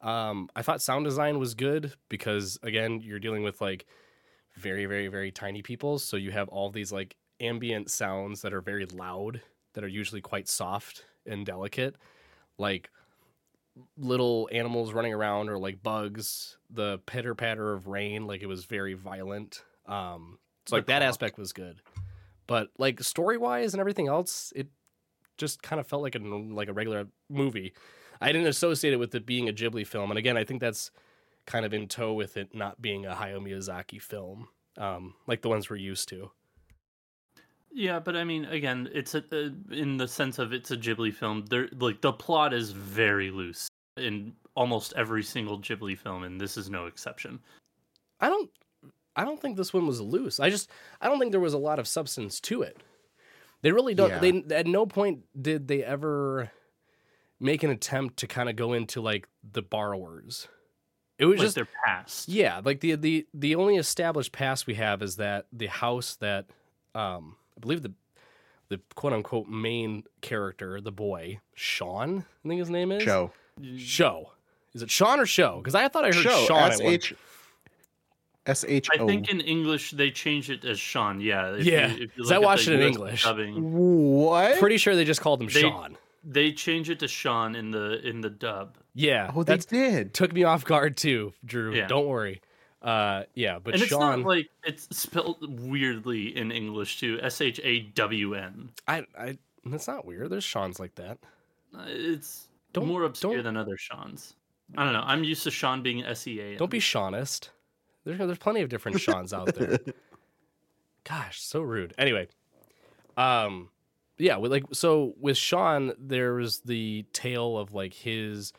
Um, 0.00 0.48
I 0.54 0.62
thought 0.62 0.80
sound 0.80 1.04
design 1.04 1.38
was 1.38 1.54
good 1.54 1.92
because 2.08 2.58
again, 2.62 3.00
you're 3.02 3.18
dealing 3.18 3.42
with 3.42 3.60
like 3.60 3.86
very, 4.54 4.86
very, 4.86 5.08
very 5.08 5.30
tiny 5.30 5.62
people, 5.62 5.98
so 5.98 6.16
you 6.16 6.30
have 6.30 6.48
all 6.48 6.70
these 6.70 6.92
like 6.92 7.16
ambient 7.40 7.90
sounds 7.90 8.42
that 8.42 8.52
are 8.52 8.60
very 8.60 8.86
loud, 8.86 9.40
that 9.74 9.84
are 9.84 9.88
usually 9.88 10.20
quite 10.20 10.48
soft 10.48 11.04
and 11.26 11.46
delicate, 11.46 11.96
like 12.58 12.90
little 13.96 14.48
animals 14.52 14.92
running 14.92 15.14
around 15.14 15.48
or 15.48 15.58
like 15.58 15.82
bugs. 15.82 16.58
The 16.70 16.98
pitter 17.06 17.34
patter 17.34 17.72
of 17.72 17.86
rain, 17.86 18.26
like 18.26 18.42
it 18.42 18.46
was 18.46 18.64
very 18.64 18.94
violent. 18.94 19.62
Um, 19.86 20.38
so 20.66 20.76
like 20.76 20.86
that 20.86 21.02
aspect 21.02 21.38
was 21.38 21.52
good, 21.52 21.80
but 22.46 22.68
like 22.78 23.02
story 23.02 23.38
wise 23.38 23.74
and 23.74 23.80
everything 23.80 24.08
else, 24.08 24.52
it 24.54 24.68
just 25.38 25.62
kind 25.62 25.80
of 25.80 25.86
felt 25.86 26.02
like 26.02 26.14
a 26.14 26.18
like 26.18 26.68
a 26.68 26.72
regular 26.72 27.06
movie. 27.30 27.72
I 28.20 28.32
didn't 28.32 28.48
associate 28.48 28.92
it 28.92 28.98
with 28.98 29.14
it 29.14 29.24
being 29.24 29.48
a 29.48 29.52
Ghibli 29.52 29.86
film, 29.86 30.10
and 30.10 30.18
again, 30.18 30.36
I 30.36 30.44
think 30.44 30.60
that's 30.60 30.90
kind 31.46 31.64
of 31.64 31.72
in 31.72 31.88
tow 31.88 32.12
with 32.12 32.36
it 32.36 32.54
not 32.54 32.82
being 32.82 33.06
a 33.06 33.14
Hayao 33.14 33.40
Miyazaki 33.40 34.02
film, 34.02 34.48
um, 34.76 35.14
like 35.26 35.40
the 35.40 35.48
ones 35.48 35.70
we're 35.70 35.76
used 35.76 36.08
to. 36.10 36.30
Yeah, 37.72 38.00
but 38.00 38.16
I 38.16 38.24
mean, 38.24 38.44
again, 38.46 38.88
it's 38.92 39.14
a, 39.14 39.24
uh, 39.32 39.50
in 39.70 39.96
the 39.96 40.08
sense 40.08 40.38
of 40.38 40.52
it's 40.52 40.70
a 40.70 40.76
Ghibli 40.76 41.14
film. 41.14 41.44
There, 41.48 41.68
like 41.78 42.00
the 42.00 42.12
plot 42.12 42.52
is 42.52 42.72
very 42.72 43.30
loose 43.30 43.68
in 43.96 44.32
almost 44.54 44.92
every 44.96 45.22
single 45.22 45.58
Ghibli 45.58 45.96
film, 45.96 46.24
and 46.24 46.40
this 46.40 46.56
is 46.56 46.70
no 46.70 46.86
exception. 46.86 47.38
I 48.20 48.28
don't, 48.28 48.50
I 49.16 49.24
don't 49.24 49.40
think 49.40 49.56
this 49.56 49.72
one 49.72 49.86
was 49.86 50.00
loose. 50.00 50.40
I 50.40 50.50
just, 50.50 50.70
I 51.00 51.08
don't 51.08 51.18
think 51.18 51.30
there 51.30 51.40
was 51.40 51.54
a 51.54 51.58
lot 51.58 51.78
of 51.78 51.86
substance 51.86 52.40
to 52.40 52.62
it. 52.62 52.78
They 53.62 53.72
really 53.72 53.94
don't. 53.94 54.10
Yeah. 54.10 54.18
They 54.18 54.44
at 54.54 54.66
no 54.66 54.86
point 54.86 55.20
did 55.40 55.68
they 55.68 55.82
ever 55.82 56.50
make 57.40 57.62
an 57.62 57.70
attempt 57.70 58.18
to 58.18 58.26
kind 58.26 58.48
of 58.48 58.56
go 58.56 58.72
into 58.72 59.00
like 59.00 59.28
the 59.52 59.62
borrowers. 59.62 60.48
It 61.18 61.24
was 61.26 61.38
Like 61.38 61.46
just 61.46 61.54
their 61.56 61.68
past. 61.84 62.28
yeah, 62.28 62.60
like 62.64 62.80
the 62.80 62.94
the 62.94 63.26
the 63.34 63.54
only 63.56 63.76
established 63.76 64.30
past 64.32 64.66
we 64.68 64.74
have 64.74 65.02
is 65.02 65.16
that 65.16 65.46
the 65.52 65.66
house 65.66 66.14
that 66.16 66.46
um 66.94 67.36
I 67.56 67.60
believe 67.60 67.82
the 67.82 67.92
the 68.68 68.80
quote 68.94 69.12
unquote 69.12 69.48
main 69.48 70.04
character, 70.20 70.80
the 70.80 70.92
boy 70.92 71.40
Sean, 71.54 72.24
I 72.44 72.48
think 72.48 72.60
his 72.60 72.70
name 72.70 72.92
is 72.92 73.02
Show. 73.02 73.32
Show. 73.76 74.32
Is 74.74 74.82
it 74.82 74.90
Sean 74.90 75.18
or 75.18 75.26
Show? 75.26 75.56
Because 75.58 75.74
I 75.74 75.88
thought 75.88 76.04
I 76.04 76.08
heard 76.08 76.16
Show. 76.22 76.44
Sean. 76.46 76.70
S 76.70 76.78
at 76.78 76.84
one- 76.84 76.92
H 76.94 77.14
S 78.48 78.64
H 78.66 78.88
I 78.92 78.98
O. 79.02 79.06
think 79.06 79.28
in 79.30 79.40
English 79.40 79.92
they 79.92 80.10
changed 80.10 80.50
it 80.50 80.64
as 80.64 80.80
Sean. 80.80 81.20
Yeah. 81.20 81.54
if 81.54 81.64
Yeah, 81.64 81.86
you- 81.88 81.94
if 81.94 82.00
you 82.16 82.24
'cause 82.24 82.32
I 82.32 82.36
look 82.36 82.42
at 82.42 82.46
watched 82.46 82.68
it 82.68 82.74
in 82.74 82.80
US 82.80 82.86
English. 82.96 83.22
dubbing, 83.24 83.72
What? 83.72 84.58
Pretty 84.58 84.78
sure 84.78 84.96
they 84.96 85.04
just 85.04 85.20
called 85.20 85.40
him 85.42 85.48
They- 85.48 85.60
Sean. 85.60 85.96
they 86.24 86.52
change 86.52 86.90
it 86.90 86.98
to 87.00 87.08
Sean 87.08 87.54
in 87.54 87.70
the 87.70 88.00
in 88.06 88.20
the 88.22 88.30
dub. 88.30 88.76
Yeah, 88.94 89.30
Oh, 89.34 89.42
they 89.44 89.52
that's 89.52 89.66
did. 89.66 90.14
took 90.14 90.32
me 90.32 90.42
off 90.44 90.64
guard 90.64 90.96
too, 90.96 91.32
Drew. 91.44 91.74
Yeah. 91.74 91.86
Don't 91.86 92.06
worry. 92.06 92.40
Uh, 92.82 93.24
yeah, 93.34 93.58
but 93.58 93.74
and 93.74 93.82
it's 93.82 93.90
Sean, 93.90 94.20
not 94.22 94.28
like 94.28 94.48
it's 94.64 94.88
spelled 94.96 95.38
weirdly 95.60 96.36
in 96.36 96.50
English 96.52 97.00
too. 97.00 97.18
S 97.22 97.40
H 97.40 97.60
A 97.64 97.80
W 97.80 98.34
N. 98.34 98.70
I, 98.86 99.04
I, 99.18 99.38
that's 99.66 99.86
not 99.88 100.04
weird. 100.06 100.30
There's 100.30 100.44
Sean's 100.44 100.78
like 100.80 100.94
that. 100.94 101.18
Uh, 101.76 101.84
It's 101.88 102.48
Don't- 102.72 102.86
more 102.86 103.02
obscure 103.04 103.34
don't- 103.34 103.44
than 103.44 103.56
other 103.56 103.76
Sean's. 103.76 104.34
I 104.76 104.84
don't 104.84 104.92
know. 104.92 105.02
I'm 105.04 105.24
used 105.24 105.42
to 105.44 105.50
Sean 105.50 105.82
being 105.82 106.04
S 106.04 106.26
E 106.26 106.38
A. 106.40 106.56
Don't 106.56 106.70
be 106.70 106.78
Seanist. 106.80 107.48
There's 108.08 108.18
there's 108.18 108.38
plenty 108.38 108.62
of 108.62 108.70
different 108.70 108.98
Sean's 109.02 109.34
out 109.34 109.54
there. 109.54 109.78
Gosh, 111.04 111.42
so 111.42 111.60
rude. 111.60 111.92
Anyway, 111.98 112.28
um, 113.18 113.68
yeah, 114.16 114.38
with 114.38 114.50
like 114.50 114.64
so 114.72 115.14
with 115.20 115.36
Sean, 115.36 115.92
there's 115.98 116.60
the 116.60 117.04
tale 117.12 117.58
of 117.58 117.74
like 117.74 117.92
his 117.92 118.54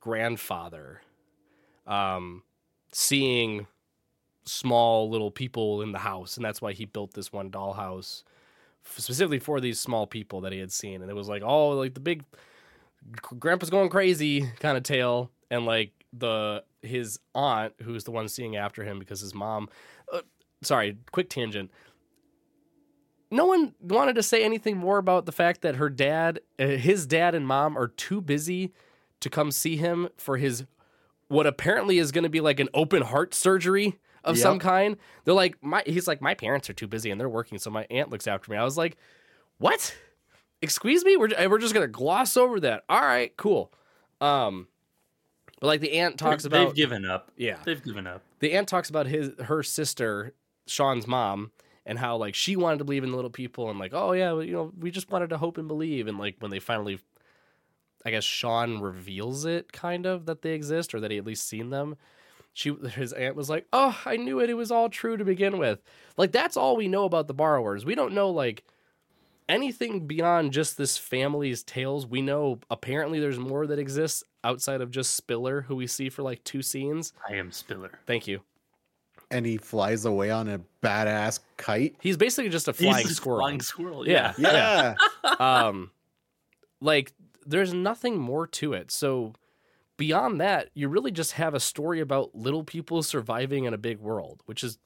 grandfather, 0.00 1.00
um, 1.86 2.42
seeing 2.90 3.68
small 4.44 5.08
little 5.08 5.30
people 5.30 5.80
in 5.80 5.92
the 5.92 5.98
house, 5.98 6.36
and 6.36 6.44
that's 6.44 6.60
why 6.60 6.72
he 6.72 6.84
built 6.84 7.12
this 7.14 7.32
one 7.32 7.52
dollhouse 7.52 8.24
specifically 8.82 9.38
for 9.38 9.60
these 9.60 9.78
small 9.78 10.08
people 10.08 10.40
that 10.40 10.52
he 10.52 10.58
had 10.58 10.72
seen, 10.72 11.02
and 11.02 11.10
it 11.10 11.14
was 11.14 11.28
like 11.28 11.42
oh, 11.44 11.68
like 11.68 11.94
the 11.94 12.00
big 12.00 12.24
grandpa's 13.38 13.70
going 13.70 13.90
crazy 13.90 14.50
kind 14.58 14.76
of 14.76 14.82
tale 14.82 15.30
and 15.52 15.64
like 15.64 15.92
the 16.12 16.64
his 16.82 17.18
aunt 17.34 17.74
who's 17.82 18.04
the 18.04 18.10
one 18.10 18.28
seeing 18.28 18.56
after 18.56 18.84
him 18.84 18.98
because 18.98 19.20
his 19.20 19.34
mom 19.34 19.68
uh, 20.12 20.20
sorry 20.62 20.98
quick 21.10 21.28
tangent. 21.28 21.70
No 23.30 23.44
one 23.44 23.74
wanted 23.80 24.14
to 24.14 24.22
say 24.22 24.42
anything 24.42 24.76
more 24.78 24.96
about 24.96 25.26
the 25.26 25.32
fact 25.32 25.60
that 25.62 25.76
her 25.76 25.90
dad 25.90 26.40
uh, 26.58 26.66
his 26.66 27.06
dad 27.06 27.34
and 27.34 27.46
mom 27.46 27.76
are 27.76 27.88
too 27.88 28.20
busy 28.20 28.72
to 29.20 29.28
come 29.28 29.50
see 29.50 29.76
him 29.76 30.08
for 30.16 30.36
his 30.36 30.64
what 31.28 31.46
apparently 31.46 31.98
is 31.98 32.10
going 32.12 32.24
to 32.24 32.30
be 32.30 32.40
like 32.40 32.58
an 32.60 32.68
open 32.72 33.02
heart 33.02 33.34
surgery 33.34 33.98
of 34.24 34.36
some 34.38 34.58
kind. 34.58 34.96
They're 35.24 35.34
like 35.34 35.62
my 35.62 35.82
he's 35.86 36.06
like 36.08 36.20
my 36.20 36.34
parents 36.34 36.68
are 36.70 36.74
too 36.74 36.86
busy 36.86 37.10
and 37.10 37.20
they're 37.20 37.28
working 37.28 37.58
so 37.58 37.70
my 37.70 37.86
aunt 37.90 38.10
looks 38.10 38.26
after 38.26 38.50
me. 38.50 38.56
I 38.56 38.64
was 38.64 38.76
like 38.76 38.96
what? 39.58 39.94
Excuse 40.62 41.04
me? 41.04 41.16
We're, 41.16 41.30
we're 41.48 41.58
just 41.58 41.74
gonna 41.74 41.86
gloss 41.88 42.36
over 42.36 42.60
that. 42.60 42.84
All 42.88 43.00
right 43.00 43.36
cool. 43.36 43.72
Um 44.20 44.68
like 45.60 45.80
the 45.80 45.92
aunt 45.92 46.18
talks 46.18 46.44
about 46.44 46.66
They've 46.68 46.74
given 46.74 47.04
up. 47.04 47.30
Yeah. 47.36 47.56
They've 47.64 47.82
given 47.82 48.06
up. 48.06 48.22
the 48.40 48.52
aunt 48.52 48.68
talks 48.68 48.88
about 48.90 49.06
his 49.06 49.30
her 49.44 49.62
sister 49.62 50.34
sean's 50.66 51.06
mom 51.06 51.50
and 51.86 51.98
how 51.98 52.16
like 52.16 52.34
she 52.34 52.54
wanted 52.56 52.78
to 52.78 52.84
believe 52.84 53.02
in 53.02 53.10
the 53.10 53.16
little 53.16 53.30
people 53.30 53.70
and 53.70 53.78
like 53.78 53.92
oh 53.94 54.12
yeah 54.12 54.38
you 54.40 54.52
know 54.52 54.70
we 54.78 54.90
just 54.90 55.10
wanted 55.10 55.30
to 55.30 55.38
hope 55.38 55.56
and 55.56 55.66
believe 55.66 56.06
and 56.06 56.18
like 56.18 56.36
when 56.40 56.50
they 56.50 56.58
finally 56.60 56.98
i 58.04 58.10
guess 58.10 58.22
sean 58.24 58.78
reveals 58.80 59.46
it 59.46 59.72
kind 59.72 60.04
of 60.04 60.26
that 60.26 60.42
they 60.42 60.52
exist 60.52 60.94
or 60.94 61.00
that 61.00 61.10
he 61.10 61.16
at 61.16 61.24
least 61.24 61.48
seen 61.48 61.70
them 61.70 61.96
she 62.52 62.74
his 62.92 63.14
aunt 63.14 63.34
was 63.34 63.48
like 63.48 63.66
oh 63.72 63.98
i 64.04 64.16
knew 64.16 64.38
it 64.40 64.50
it 64.50 64.54
was 64.54 64.70
all 64.70 64.90
true 64.90 65.16
to 65.16 65.24
begin 65.24 65.56
with 65.56 65.80
like 66.18 66.30
that's 66.30 66.56
all 66.56 66.76
we 66.76 66.86
know 66.86 67.04
about 67.04 67.26
the 67.26 67.34
borrowers 67.34 67.86
we 67.86 67.94
don't 67.94 68.12
know 68.12 68.28
like 68.28 68.62
anything 69.48 70.06
beyond 70.06 70.52
just 70.52 70.76
this 70.76 70.98
family's 70.98 71.62
tales 71.62 72.06
we 72.06 72.20
know 72.20 72.58
apparently 72.70 73.18
there's 73.20 73.38
more 73.38 73.66
that 73.66 73.78
exists 73.78 74.22
outside 74.44 74.80
of 74.80 74.90
just 74.90 75.14
spiller 75.14 75.62
who 75.62 75.76
we 75.76 75.86
see 75.86 76.08
for 76.08 76.22
like 76.22 76.42
two 76.44 76.62
scenes 76.62 77.12
I 77.28 77.34
am 77.34 77.50
Spiller. 77.50 77.98
thank 78.06 78.26
you 78.26 78.40
and 79.30 79.44
he 79.44 79.56
flies 79.56 80.04
away 80.04 80.30
on 80.30 80.48
a 80.48 80.60
badass 80.82 81.40
kite. 81.56 81.96
He's 82.00 82.16
basically 82.16 82.48
just 82.50 82.68
a 82.68 82.72
He's 82.72 82.80
flying 82.80 83.06
a 83.06 83.10
squirrel. 83.10 83.40
Flying 83.40 83.60
squirrel. 83.60 84.08
Yeah. 84.08 84.32
Yeah. 84.38 84.94
Yeah. 85.22 85.30
um, 85.38 85.90
like 86.80 87.12
there's 87.46 87.72
nothing 87.74 88.18
more 88.18 88.46
to 88.46 88.72
it. 88.72 88.90
So 88.90 89.34
beyond 89.96 90.40
that, 90.40 90.70
you 90.74 90.88
really 90.88 91.10
just 91.10 91.32
have 91.32 91.54
a 91.54 91.60
story 91.60 92.00
about 92.00 92.34
little 92.34 92.64
people 92.64 93.02
surviving 93.02 93.64
in 93.64 93.74
a 93.74 93.78
big 93.78 93.98
world, 93.98 94.42
which 94.46 94.64
is 94.64 94.78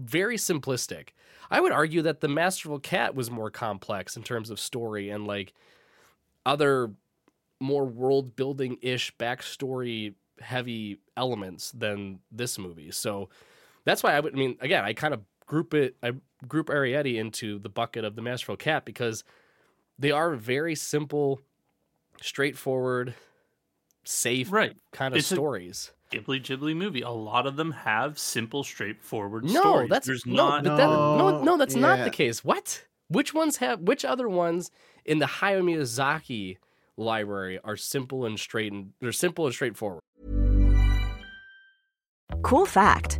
very 0.00 0.36
simplistic. 0.36 1.08
I 1.50 1.60
would 1.60 1.72
argue 1.72 2.02
that 2.02 2.20
the 2.20 2.28
Masterful 2.28 2.78
Cat 2.78 3.14
was 3.14 3.30
more 3.30 3.50
complex 3.50 4.16
in 4.16 4.22
terms 4.22 4.50
of 4.50 4.60
story 4.60 5.10
and 5.10 5.26
like 5.26 5.52
other 6.46 6.90
more 7.60 7.84
world 7.84 8.36
building 8.36 8.78
ish 8.80 9.14
backstory 9.16 10.14
heavy 10.40 10.98
elements 11.16 11.72
than 11.72 12.20
this 12.30 12.58
movie. 12.58 12.90
So 12.90 13.28
that's 13.84 14.02
why 14.02 14.14
I 14.14 14.20
would 14.20 14.34
I 14.34 14.36
mean 14.36 14.56
again, 14.60 14.84
I 14.84 14.92
kind 14.92 15.12
of 15.12 15.20
group 15.46 15.74
it 15.74 15.96
I 16.02 16.12
group 16.46 16.68
Arrietty 16.68 17.16
into 17.16 17.58
the 17.58 17.68
bucket 17.68 18.04
of 18.04 18.16
the 18.16 18.22
Masterful 18.22 18.56
Cat 18.56 18.84
because 18.84 19.24
they 19.98 20.12
are 20.12 20.34
very 20.34 20.74
simple, 20.74 21.40
straightforward, 22.22 23.14
safe 24.04 24.50
Right. 24.50 24.76
kind 24.92 25.12
of 25.12 25.18
It's 25.18 25.28
stories. 25.28 25.92
Ghibli 26.10 26.42
Ghibli 26.42 26.74
movie. 26.76 27.02
A 27.02 27.10
lot 27.10 27.46
of 27.46 27.56
them 27.56 27.70
have 27.72 28.18
simple, 28.18 28.64
straightforward 28.64 29.44
No, 29.44 29.60
stories. 29.60 29.90
that's 29.90 30.06
There's 30.06 30.26
no, 30.26 30.34
not. 30.34 30.64
that- 30.64 30.76
no, 30.76 31.16
No, 31.18 31.42
no, 31.42 31.56
that's 31.56 31.74
not 31.76 32.04
the 32.04 32.10
case. 32.10 32.44
What? 32.44 32.84
Which 33.08 33.32
ones 33.32 33.58
have? 33.58 33.80
Which 33.80 34.04
other 34.04 34.28
ones 34.28 34.70
in 35.04 35.18
the 35.18 35.26
Hayao 35.26 35.62
Miyazaki 35.62 36.58
library 36.96 37.58
are 37.64 37.76
simple 37.76 38.24
and 38.26 38.38
straight 38.38 38.72
and 38.72 38.92
they're 39.00 39.12
simple 39.12 39.46
and 39.46 39.54
straightforward? 39.54 40.00
Cool 42.42 42.66
fact 42.66 43.19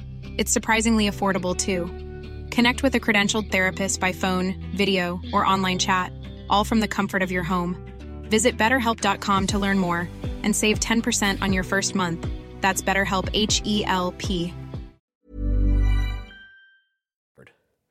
It's 0.37 0.51
surprisingly 0.51 1.09
affordable 1.09 1.55
too. 1.55 1.85
Connect 2.53 2.83
with 2.83 2.95
a 2.95 2.99
credentialed 2.99 3.51
therapist 3.51 3.99
by 3.99 4.11
phone, 4.11 4.55
video, 4.75 5.19
or 5.33 5.45
online 5.45 5.79
chat, 5.79 6.11
all 6.49 6.63
from 6.63 6.79
the 6.79 6.87
comfort 6.87 7.21
of 7.21 7.31
your 7.31 7.43
home. 7.43 7.77
Visit 8.23 8.57
betterhelp.com 8.57 9.47
to 9.47 9.59
learn 9.59 9.77
more 9.77 10.09
and 10.43 10.55
save 10.55 10.79
10% 10.79 11.41
on 11.41 11.53
your 11.53 11.63
first 11.63 11.95
month. 11.95 12.27
That's 12.61 12.81
BetterHelp 12.81 13.29
H 13.33 13.61
E 13.65 13.83
L 13.85 14.13
P. 14.17 14.53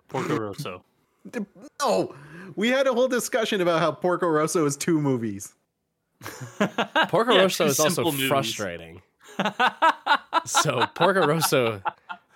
Porco 0.09 0.37
Rosso. 0.39 0.85
No, 1.83 2.15
we 2.57 2.69
had 2.69 2.87
a 2.87 2.93
whole 2.95 3.07
discussion 3.09 3.61
about 3.61 3.81
how 3.81 3.93
Porco 3.93 4.27
Rosso 4.27 4.65
is 4.67 4.77
two 4.77 5.01
movies. 5.01 5.53
Porco 7.09 7.35
Yeah, 7.35 7.43
Rosso 7.43 7.67
is 7.67 7.79
also 7.79 8.05
movies. 8.05 8.27
frustrating. 8.29 9.03
so 10.47 10.87
Porco 10.95 11.27
Rosso, 11.27 11.83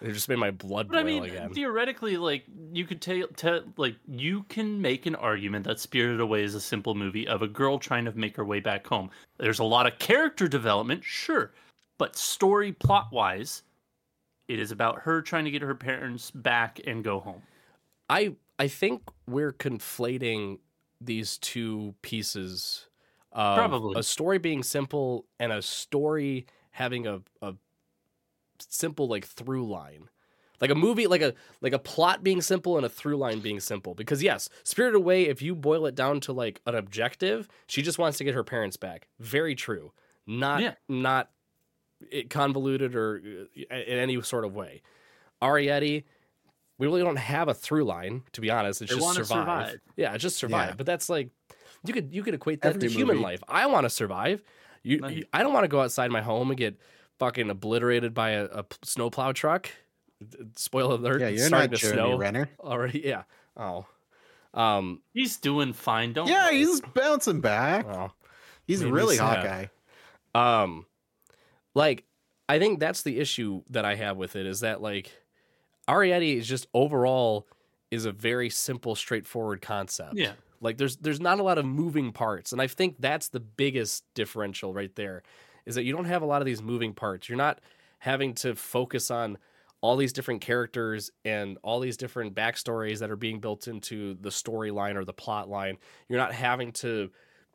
it 0.05 0.13
just 0.13 0.29
made 0.29 0.39
my 0.39 0.51
blood 0.51 0.89
But 0.89 0.95
boil 0.95 1.01
I 1.01 1.05
mean, 1.05 1.25
again. 1.25 1.53
theoretically, 1.55 2.17
like 2.17 2.45
you 2.73 2.85
could 2.85 3.01
tell, 3.01 3.27
te- 3.37 3.63
like 3.77 3.97
you 4.07 4.43
can 4.45 4.81
make 4.81 5.07
an 5.07 5.15
argument 5.15 5.65
that 5.65 5.81
Spirited 5.81 6.21
Away 6.21 6.43
is 6.43 6.55
a 6.55 6.61
simple 6.61 6.95
movie 6.95 7.27
of 7.27 7.43
a 7.43 7.49
girl 7.49 7.79
trying 7.79 8.05
to 8.05 8.13
make 8.13 8.37
her 8.37 8.45
way 8.45 8.61
back 8.61 8.87
home. 8.87 9.11
There's 9.39 9.61
a 9.61 9.65
lot 9.65 9.87
of 9.87 9.99
character 9.99 10.47
development, 10.47 11.03
sure, 11.05 11.53
but 11.99 12.17
story 12.17 12.73
plot 12.73 13.09
wise, 13.13 13.63
it 14.49 14.59
is 14.59 14.71
about 14.71 15.01
her 15.01 15.23
trying 15.23 15.45
to 15.47 15.51
get 15.51 15.63
her 15.63 15.75
parents 15.75 16.31
back 16.31 16.81
and 16.87 17.03
go 17.03 17.19
home. 17.21 17.43
I 18.11 18.35
I 18.59 18.69
think 18.69 19.03
we're 19.27 19.53
conflating 19.53 20.59
these 21.01 21.39
two 21.39 21.95
pieces. 22.03 22.89
Of 23.33 23.57
Probably. 23.57 23.99
a 23.99 24.03
story 24.05 24.39
being 24.39 24.63
simple 24.63 25.27
and 25.41 25.51
a 25.51 25.61
story 25.61 26.47
having 26.71 27.07
a, 27.09 27.21
a 27.43 27.55
simple 28.59 29.09
like 29.09 29.25
through 29.27 29.67
line. 29.69 30.09
Like 30.61 30.71
a 30.71 30.75
movie, 30.75 31.07
like 31.07 31.21
a 31.21 31.35
like 31.61 31.73
a 31.73 31.79
plot 31.79 32.23
being 32.23 32.41
simple 32.41 32.77
and 32.77 32.87
a 32.87 32.89
through 32.89 33.17
line 33.17 33.41
being 33.41 33.61
simple. 33.61 33.95
Because 33.95 34.23
yes, 34.23 34.49
Spirited 34.63 34.97
Away, 34.97 35.25
if 35.27 35.43
you 35.43 35.55
boil 35.55 35.85
it 35.87 35.95
down 35.95 36.21
to 36.21 36.33
like 36.33 36.61
an 36.67 36.75
objective, 36.75 37.49
she 37.67 37.83
just 37.83 37.99
wants 37.99 38.19
to 38.19 38.25
get 38.25 38.35
her 38.35 38.45
parents 38.45 38.77
back. 38.77 39.09
Very 39.19 39.55
true. 39.55 39.93
Not 40.27 40.63
Yeah. 40.63 40.75
not 40.89 41.31
it 42.11 42.31
convoluted 42.31 42.95
or 42.95 43.21
uh, 43.71 43.75
in 43.75 43.99
any 43.99 44.21
sort 44.23 44.45
of 44.45 44.55
way. 44.55 44.81
Arrietty, 45.43 46.05
we 46.79 46.87
really 46.87 47.03
don't 47.03 47.17
have 47.17 47.49
a 47.49 47.55
through 47.55 47.85
line, 47.85 48.23
to 48.33 48.41
be 48.41 48.51
honest. 48.51 48.81
It's 48.83 48.93
They 48.93 48.99
just 48.99 49.15
survive. 49.15 49.67
survive. 49.69 49.81
Yeah, 49.97 50.15
it's 50.15 50.23
just 50.23 50.37
survive. 50.37 50.71
Yeah. 50.71 50.75
But 50.77 50.87
that's 50.87 51.09
like 51.09 51.31
you 51.85 51.93
could 51.93 52.15
you 52.15 52.23
could 52.23 52.35
equate 52.35 52.63
that 52.63 52.77
Every 52.77 52.89
to 52.89 52.95
human 52.95 53.21
life. 53.21 53.43
I 53.49 53.67
want 53.67 53.85
to 53.85 53.91
survive. 53.91 54.43
You, 54.83 55.01
you- 55.09 55.25
I 55.33 55.43
don't 55.43 55.53
want 55.53 55.65
to 55.65 55.69
go 55.69 55.81
outside 55.81 56.11
my 56.11 56.23
home 56.23 56.51
and 56.51 56.59
get 56.59 56.79
fucking 57.25 57.51
obliterated 57.51 58.13
by 58.15 58.31
a 58.31 58.65
snowplow 58.83 59.33
truck. 59.33 59.71
Spoiler 60.57 60.97
alert! 60.97 61.21
Yeah, 61.21 61.29
you're 61.29 61.47
starting 61.47 61.71
not 61.71 61.77
to 61.79 61.81
Jeremy 61.83 61.97
snow 61.99 62.19
Renner. 62.19 62.51
already. 62.61 63.01
Yeah. 63.05 63.23
Oh. 63.57 63.87
Um. 64.53 65.01
He's 65.13 65.37
doing 65.39 65.73
fine. 65.73 66.13
Don't. 66.13 66.29
Yeah, 66.29 66.47
worry. 66.47 66.59
he's 66.59 66.81
bouncing 66.81 67.41
back. 67.41 67.87
oh. 67.87 68.11
He's 68.67 68.83
made 68.83 68.93
really 68.93 69.17
sad. 69.17 69.39
Hawkeye. 69.39 70.63
Um, 70.63 70.87
like 71.75 72.05
I 72.49 72.59
think 72.59 72.81
that's 72.81 73.03
the 73.03 73.19
issue 73.19 73.63
that 73.71 73.85
I 73.85 73.95
have 73.95 74.17
with 74.17 74.37
it 74.37 74.47
is 74.47 74.61
that 74.61 74.81
like 74.81 75.11
Arrietty 75.89 76.37
is 76.39 76.47
just 76.47 76.67
overall 76.73 77.47
is 77.91 78.05
a 78.07 78.13
very 78.13 78.51
simple, 78.51 78.95
straightforward 78.95 79.61
concept. 79.63 80.15
Yeah. 80.15 80.33
Like 80.61 80.79
there's 80.79 80.97
there's 80.97 81.21
not 81.21 81.41
a 81.41 81.43
lot 81.43 81.59
of 81.59 81.67
moving 81.67 82.13
parts, 82.13 82.53
and 82.53 82.63
I 82.63 82.67
think 82.69 82.97
that's 82.99 83.29
the 83.29 83.41
biggest 83.41 84.05
differential 84.15 84.73
right 84.73 84.95
there, 84.95 85.23
is 85.67 85.75
that 85.75 85.85
you 85.85 85.93
don't 85.93 86.05
have 86.05 86.23
a 86.23 86.27
lot 86.27 86.43
of 86.43 86.47
these 86.47 86.63
moving 86.63 86.93
parts. 86.93 87.29
You're 87.29 87.39
not 87.39 87.61
having 87.99 88.35
to 88.35 88.55
focus 88.55 89.11
on 89.11 89.39
all 89.81 89.97
these 89.97 90.13
different 90.13 90.41
characters 90.41 91.11
and 91.25 91.59
all 91.63 91.79
these 91.79 91.97
different 91.97 92.35
backstories 92.35 93.01
that 93.01 93.11
are 93.11 93.17
being 93.17 93.39
built 93.39 93.69
into 93.69 94.15
the 94.21 94.31
storyline 94.31 94.97
or 94.97 95.05
the 95.05 95.13
plot 95.13 95.49
line. 95.49 95.77
You're 96.09 96.19
not 96.19 96.33
having 96.33 96.73
to 96.73 97.11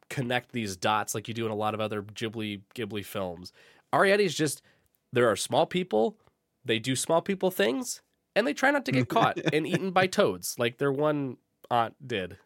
connect 0.10 0.52
these 0.52 0.76
dots 0.76 1.16
like 1.16 1.28
you 1.28 1.34
do 1.34 1.46
in 1.46 1.52
a 1.52 1.56
lot 1.56 1.74
of 1.74 1.82
other 1.82 2.04
Ghibli 2.04 2.62
Ghibli 2.76 3.06
films. 3.06 3.52
Arrietty's 3.94 4.36
just 4.36 4.62
there 5.12 5.30
are 5.30 5.36
small 5.36 5.66
people, 5.66 6.18
they 6.64 6.78
do 6.78 6.96
small 6.96 7.22
people 7.22 7.52
things, 7.52 8.02
and 8.36 8.46
they 8.46 8.54
try 8.54 8.72
not 8.72 8.86
to 8.86 8.92
get 8.92 9.10
caught 9.10 9.40
and 9.52 9.66
eaten 9.66 9.92
by 9.92 10.08
toads 10.08 10.58
like 10.60 10.78
their 10.78 10.92
one 10.92 11.38
aunt 11.72 11.96
did. 12.06 12.38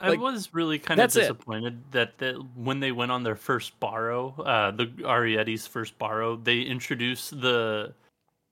I 0.00 0.10
Like, 0.10 0.20
was 0.20 0.52
really 0.52 0.78
kind 0.78 1.00
of 1.00 1.04
that's 1.04 1.16
it. 1.16 1.20
disappointed 1.20 1.82
that, 1.92 2.18
that 2.18 2.34
when 2.54 2.80
they 2.80 2.92
went 2.92 3.10
on 3.12 3.22
their 3.22 3.36
first 3.36 3.78
borrow, 3.80 4.34
uh, 4.42 4.70
the 4.70 4.86
Arrietty's 5.04 5.66
first 5.66 5.98
borrow, 5.98 6.36
they 6.36 6.60
introduced 6.60 7.40
the 7.40 7.94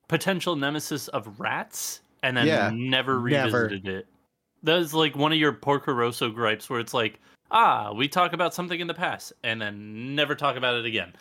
potential 0.09 0.57
nemesis 0.57 1.09
of 1.09 1.39
rats 1.41 2.01
and 2.23 2.37
then 2.37 2.47
Yeah, 2.47 2.71
never 2.73 3.21
never. 3.21 3.65
revisited 3.65 3.89
it. 3.89 4.07
That 4.63 4.77
was 4.77 4.95
like 4.95 5.15
one 5.17 5.33
of 5.33 5.39
your 5.39 5.53
Porco 5.53 5.93
Rosso 5.93 6.31
gripes 6.31 6.71
where 6.71 6.81
it's 6.81 6.95
like, 6.95 7.21
ah, 7.51 7.93
we 7.93 8.09
talk 8.09 8.33
about 8.33 8.55
something 8.55 8.81
in 8.81 8.87
the 8.87 8.95
past 8.95 9.33
and 9.43 9.61
then 9.61 10.15
never 10.15 10.35
talk 10.35 10.57
about 10.57 10.75
it 10.77 10.87
again. 10.87 11.13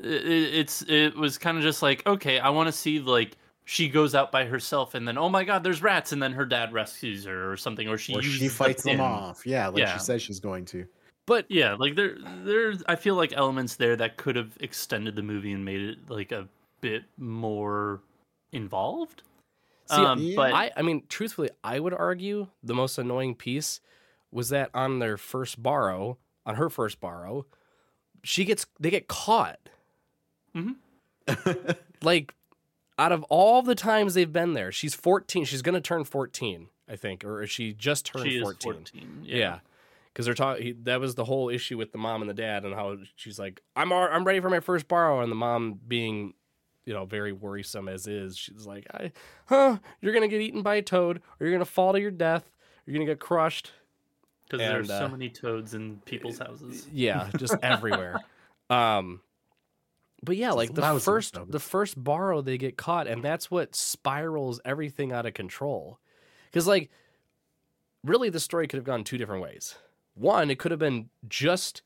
It, 0.00 0.26
it- 0.26 0.54
it's 0.54 0.82
it 0.88 1.14
was 1.16 1.38
kind 1.38 1.56
of 1.56 1.62
just 1.62 1.82
like, 1.82 2.04
okay, 2.06 2.40
I 2.40 2.48
want 2.48 2.66
to 2.66 2.72
see 2.72 2.98
like 2.98 3.36
she 3.64 3.88
goes 3.88 4.14
out 4.14 4.32
by 4.32 4.44
herself 4.44 4.94
and 4.94 5.06
then 5.06 5.16
oh 5.16 5.28
my 5.28 5.44
god, 5.44 5.62
there's 5.64 5.82
rats 5.82 6.12
and 6.12 6.22
then 6.22 6.32
her 6.32 6.44
dad 6.44 6.72
rescues 6.72 7.24
her 7.24 7.50
or 7.52 7.56
something 7.56 7.88
or 7.88 7.96
she 7.98 8.14
Or 8.14 8.22
uses 8.22 8.38
she 8.40 8.48
the 8.48 8.54
fights 8.54 8.82
them 8.82 8.92
pin. 8.92 9.00
off. 9.00 9.46
Yeah, 9.46 9.68
like 9.68 9.78
Yeah. 9.78 9.94
she 9.94 10.00
says 10.00 10.22
she's 10.22 10.40
going 10.40 10.64
to. 10.66 10.86
But 11.26 11.46
Yeah, 11.48 11.74
like 11.74 11.94
there, 11.94 12.16
there. 12.44 12.74
I 12.88 12.96
feel 12.96 13.14
like 13.14 13.32
elements 13.34 13.76
there 13.76 13.94
that 13.96 14.16
could 14.16 14.34
have 14.36 14.56
extended 14.60 15.14
the 15.14 15.22
movie 15.22 15.52
and 15.52 15.64
made 15.64 15.80
it 15.80 15.98
like 16.10 16.32
a 16.32 16.48
bit 16.80 17.04
more 17.16 18.00
involved. 18.50 19.22
See, 19.86 19.96
um, 19.96 20.32
but 20.36 20.52
I, 20.52 20.70
I 20.76 20.82
mean, 20.82 21.02
truthfully, 21.08 21.50
I 21.62 21.78
would 21.78 21.94
argue 21.94 22.48
the 22.62 22.74
most 22.74 22.98
annoying 22.98 23.34
piece 23.36 23.80
was 24.32 24.48
that 24.48 24.70
on 24.74 24.98
their 24.98 25.16
first 25.16 25.62
borrow, 25.62 26.18
on 26.46 26.54
her 26.56 26.68
first 26.70 26.98
borrow, 27.00 27.46
she 28.24 28.44
gets 28.44 28.66
they 28.80 28.90
get 28.90 29.06
caught. 29.08 29.60
Mhm. 30.56 30.74
like, 32.02 32.34
out 32.98 33.12
of 33.12 33.22
all 33.24 33.62
the 33.62 33.74
times 33.74 34.14
they've 34.14 34.32
been 34.32 34.54
there, 34.54 34.72
she's 34.72 34.94
14. 34.94 35.44
She's 35.44 35.62
gonna 35.62 35.80
turn 35.80 36.04
14, 36.04 36.68
I 36.88 36.96
think, 36.96 37.24
or 37.24 37.46
she 37.46 37.72
just 37.72 38.06
turned 38.06 38.26
she 38.26 38.36
is 38.36 38.42
14. 38.42 38.72
14. 38.72 39.22
Yeah. 39.24 39.60
Because 40.12 40.26
they're 40.26 40.34
talking. 40.34 40.76
That 40.82 41.00
was 41.00 41.14
the 41.14 41.24
whole 41.24 41.48
issue 41.48 41.78
with 41.78 41.92
the 41.92 41.98
mom 41.98 42.20
and 42.20 42.28
the 42.28 42.34
dad, 42.34 42.66
and 42.66 42.74
how 42.74 42.98
she's 43.16 43.38
like, 43.38 43.62
"I'm 43.74 43.90
I'm 43.92 44.24
ready 44.24 44.40
for 44.40 44.50
my 44.50 44.60
first 44.60 44.86
borrow," 44.86 45.20
and 45.22 45.32
the 45.32 45.36
mom 45.36 45.80
being, 45.88 46.34
you 46.84 46.92
know, 46.92 47.06
very 47.06 47.32
worrisome 47.32 47.88
as 47.88 48.06
is. 48.06 48.36
She's 48.36 48.66
like, 48.66 48.86
"I, 48.92 49.12
huh? 49.46 49.78
You're 50.02 50.12
gonna 50.12 50.28
get 50.28 50.42
eaten 50.42 50.60
by 50.60 50.74
a 50.74 50.82
toad, 50.82 51.22
or 51.40 51.46
you're 51.46 51.54
gonna 51.54 51.64
fall 51.64 51.94
to 51.94 52.00
your 52.00 52.10
death. 52.10 52.50
You're 52.84 52.92
gonna 52.92 53.06
get 53.06 53.20
crushed." 53.20 53.72
because 54.52 54.68
there's 54.68 54.88
so 54.88 55.06
uh, 55.06 55.08
many 55.08 55.28
toads 55.30 55.74
in 55.74 55.96
people's 56.04 56.38
houses. 56.38 56.86
Yeah, 56.92 57.30
just 57.36 57.56
everywhere. 57.62 58.20
Um, 58.70 59.20
but 60.22 60.36
yeah, 60.36 60.52
like 60.52 60.74
the 60.74 61.00
first 61.00 61.36
the 61.48 61.60
first 61.60 62.02
borrow 62.02 62.40
they 62.40 62.58
get 62.58 62.76
caught, 62.76 63.08
and 63.08 63.24
that's 63.24 63.50
what 63.50 63.74
spirals 63.74 64.60
everything 64.64 65.12
out 65.12 65.26
of 65.26 65.34
control. 65.34 65.98
Because 66.50 66.66
like, 66.66 66.90
really, 68.04 68.30
the 68.30 68.40
story 68.40 68.68
could 68.68 68.76
have 68.76 68.84
gone 68.84 69.04
two 69.04 69.18
different 69.18 69.42
ways. 69.42 69.74
One, 70.14 70.50
it 70.50 70.58
could 70.58 70.70
have 70.70 70.80
been 70.80 71.08
just 71.28 71.82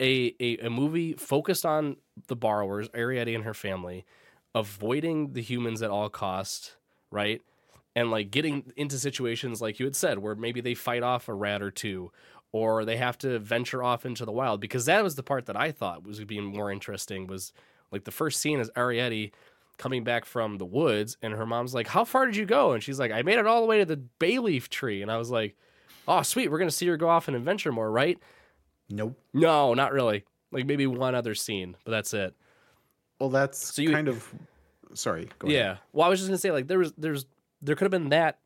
a, 0.00 0.34
a 0.40 0.66
a 0.66 0.70
movie 0.70 1.12
focused 1.14 1.66
on 1.66 1.96
the 2.28 2.36
borrowers, 2.36 2.88
Arrietty 2.90 3.34
and 3.34 3.44
her 3.44 3.54
family, 3.54 4.06
avoiding 4.54 5.34
the 5.34 5.42
humans 5.42 5.82
at 5.82 5.90
all 5.90 6.08
costs, 6.08 6.76
right? 7.10 7.42
And 7.94 8.10
like 8.10 8.30
getting 8.30 8.72
into 8.76 8.98
situations 8.98 9.60
like 9.60 9.78
you 9.78 9.84
had 9.84 9.96
said, 9.96 10.20
where 10.20 10.34
maybe 10.34 10.60
they 10.60 10.74
fight 10.74 11.02
off 11.02 11.28
a 11.28 11.34
rat 11.34 11.60
or 11.60 11.70
two, 11.70 12.12
or 12.52 12.84
they 12.84 12.96
have 12.96 13.16
to 13.18 13.38
venture 13.38 13.82
off 13.82 14.04
into 14.04 14.24
the 14.24 14.32
wild. 14.32 14.60
Because 14.60 14.84
that 14.86 15.02
was 15.02 15.14
the 15.14 15.22
part 15.22 15.46
that 15.46 15.56
I 15.56 15.70
thought 15.72 16.04
was 16.04 16.22
being 16.24 16.44
more 16.44 16.70
interesting. 16.70 17.26
Was 17.26 17.52
like 17.90 18.04
the 18.04 18.10
first 18.10 18.40
scene 18.40 18.60
is 18.60 18.70
Arrietty 18.76 19.32
coming 19.78 20.04
back 20.04 20.24
from 20.24 20.58
the 20.58 20.64
woods, 20.66 21.16
and 21.22 21.32
her 21.32 21.46
mom's 21.46 21.74
like, 21.74 21.86
"How 21.88 22.04
far 22.04 22.26
did 22.26 22.36
you 22.36 22.44
go?" 22.46 22.72
And 22.72 22.82
she's 22.82 22.98
like, 22.98 23.12
"I 23.12 23.22
made 23.22 23.38
it 23.38 23.46
all 23.46 23.60
the 23.60 23.66
way 23.66 23.78
to 23.78 23.84
the 23.86 23.96
bay 23.96 24.38
leaf 24.38 24.68
tree." 24.68 25.00
And 25.02 25.10
I 25.10 25.16
was 25.16 25.30
like, 25.30 25.56
"Oh, 26.06 26.22
sweet, 26.22 26.50
we're 26.50 26.58
gonna 26.58 26.70
see 26.70 26.86
her 26.88 26.96
go 26.96 27.08
off 27.08 27.28
and 27.28 27.36
adventure 27.36 27.72
more, 27.72 27.90
right?" 27.90 28.18
Nope. 28.90 29.18
No, 29.32 29.72
not 29.74 29.92
really. 29.92 30.24
Like 30.52 30.66
maybe 30.66 30.86
one 30.86 31.14
other 31.14 31.34
scene, 31.34 31.76
but 31.84 31.92
that's 31.92 32.12
it. 32.12 32.34
Well, 33.20 33.30
that's 33.30 33.74
So 33.74 33.82
you- 33.82 33.92
kind 33.92 34.08
of. 34.08 34.32
Sorry. 34.94 35.28
Go 35.38 35.46
yeah. 35.48 35.76
Well, 35.92 36.04
I 36.04 36.10
was 36.10 36.18
just 36.18 36.28
gonna 36.28 36.38
say 36.38 36.50
like 36.50 36.66
there 36.66 36.78
was 36.80 36.92
there's 36.98 37.24
there 37.62 37.76
could 37.76 37.84
have 37.84 37.92
been 37.92 38.08
that 38.08 38.40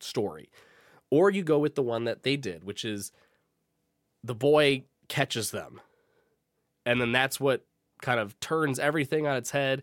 story, 0.00 0.50
or 1.10 1.30
you 1.30 1.42
go 1.44 1.58
with 1.58 1.76
the 1.76 1.82
one 1.82 2.04
that 2.04 2.24
they 2.24 2.36
did, 2.36 2.64
which 2.64 2.84
is 2.84 3.12
the 4.24 4.34
boy 4.34 4.84
catches 5.08 5.50
them, 5.50 5.80
and 6.86 7.00
then 7.00 7.12
that's 7.12 7.38
what 7.38 7.64
kind 8.00 8.18
of 8.18 8.38
turns 8.40 8.78
everything 8.78 9.26
on 9.26 9.36
its 9.36 9.50
head. 9.50 9.82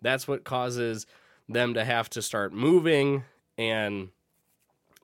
That's 0.00 0.26
what 0.26 0.44
causes 0.44 1.06
them 1.48 1.74
to 1.74 1.84
have 1.84 2.08
to 2.10 2.22
start 2.22 2.52
moving, 2.52 3.24
and 3.58 4.08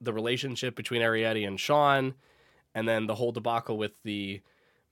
the 0.00 0.12
relationship 0.12 0.76
between 0.76 1.02
Arrietty 1.02 1.46
and 1.46 1.58
Sean, 1.58 2.14
and 2.74 2.88
then 2.88 3.06
the 3.06 3.16
whole 3.16 3.32
debacle 3.32 3.76
with 3.76 4.02
the 4.04 4.40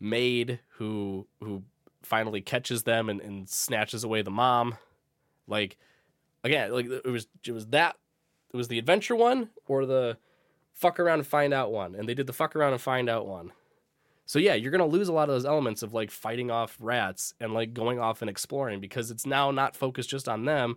maid 0.00 0.58
who 0.76 1.26
who 1.40 1.62
finally 2.02 2.40
catches 2.40 2.82
them 2.82 3.08
and, 3.08 3.20
and 3.20 3.48
snatches 3.48 4.04
away 4.04 4.22
the 4.22 4.30
mom. 4.30 4.76
Like 5.46 5.76
again, 6.42 6.72
like 6.72 6.86
it 6.86 7.06
was 7.06 7.28
it 7.46 7.52
was 7.52 7.66
that 7.68 7.96
it 8.52 8.56
was 8.56 8.68
the 8.68 8.78
adventure 8.78 9.16
one 9.16 9.50
or 9.66 9.86
the 9.86 10.18
fuck 10.72 10.98
around 11.00 11.20
and 11.20 11.26
find 11.26 11.54
out 11.54 11.72
one. 11.72 11.94
And 11.94 12.08
they 12.08 12.14
did 12.14 12.26
the 12.26 12.32
fuck 12.32 12.54
around 12.54 12.72
and 12.72 12.80
find 12.80 13.08
out 13.08 13.26
one. 13.26 13.52
So 14.26 14.38
yeah, 14.38 14.54
you're 14.54 14.70
gonna 14.72 14.86
lose 14.86 15.08
a 15.08 15.12
lot 15.12 15.28
of 15.28 15.34
those 15.34 15.44
elements 15.44 15.82
of 15.82 15.92
like 15.92 16.10
fighting 16.10 16.50
off 16.50 16.76
rats 16.80 17.34
and 17.40 17.52
like 17.52 17.74
going 17.74 17.98
off 17.98 18.22
and 18.22 18.30
exploring 18.30 18.80
because 18.80 19.10
it's 19.10 19.26
now 19.26 19.50
not 19.50 19.76
focused 19.76 20.08
just 20.08 20.28
on 20.28 20.44
them. 20.44 20.76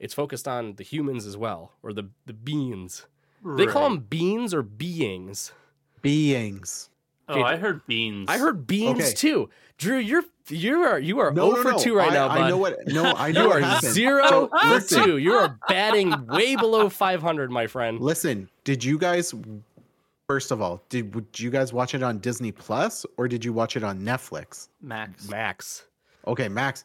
It's 0.00 0.14
focused 0.14 0.46
on 0.48 0.74
the 0.74 0.84
humans 0.84 1.26
as 1.26 1.36
well, 1.36 1.72
or 1.82 1.92
the 1.92 2.04
the 2.26 2.32
beings. 2.32 3.06
They 3.56 3.66
call 3.66 3.84
them 3.88 4.00
beans 4.00 4.52
or 4.52 4.62
beings. 4.62 5.52
Beings. 6.02 6.90
Oh, 7.28 7.42
I 7.42 7.56
heard 7.56 7.86
beans. 7.86 8.26
I 8.28 8.38
heard 8.38 8.66
beans 8.66 9.00
Okay. 9.00 9.12
too. 9.12 9.50
Drew, 9.76 9.98
you're 9.98 10.24
you 10.48 10.78
are 10.82 10.98
you 10.98 11.18
are 11.20 11.30
No, 11.30 11.50
0 11.50 11.56
no, 11.56 11.62
for 11.62 11.72
no. 11.72 11.78
2 11.78 11.94
right 11.94 12.10
I- 12.10 12.14
now, 12.14 12.28
I 12.28 12.38
bud. 12.38 12.48
know 12.48 12.56
what- 12.56 12.78
no, 12.86 13.04
I 13.04 13.30
know 13.32 13.44
you 13.44 13.52
are 13.52 13.60
happened. 13.60 13.92
0 13.92 14.26
So, 14.28 14.48
for 14.48 14.68
listen. 14.68 15.04
2. 15.04 15.16
You 15.18 15.34
are 15.34 15.58
batting 15.68 16.26
way 16.26 16.56
below 16.56 16.88
500, 16.88 17.50
my 17.50 17.66
friend. 17.66 18.00
Listen, 18.00 18.48
did 18.64 18.82
you 18.82 18.98
guys? 18.98 19.34
First 20.28 20.50
of 20.50 20.60
all, 20.60 20.82
did 20.90 21.14
would 21.14 21.26
you 21.40 21.48
guys 21.48 21.72
watch 21.72 21.94
it 21.94 22.02
on 22.02 22.18
Disney 22.18 22.52
Plus 22.52 23.06
or 23.16 23.28
did 23.28 23.42
you 23.42 23.50
watch 23.54 23.76
it 23.76 23.82
on 23.82 23.98
Netflix? 24.00 24.68
Max. 24.82 25.26
Max. 25.30 25.84
Okay, 26.26 26.48
Max. 26.50 26.84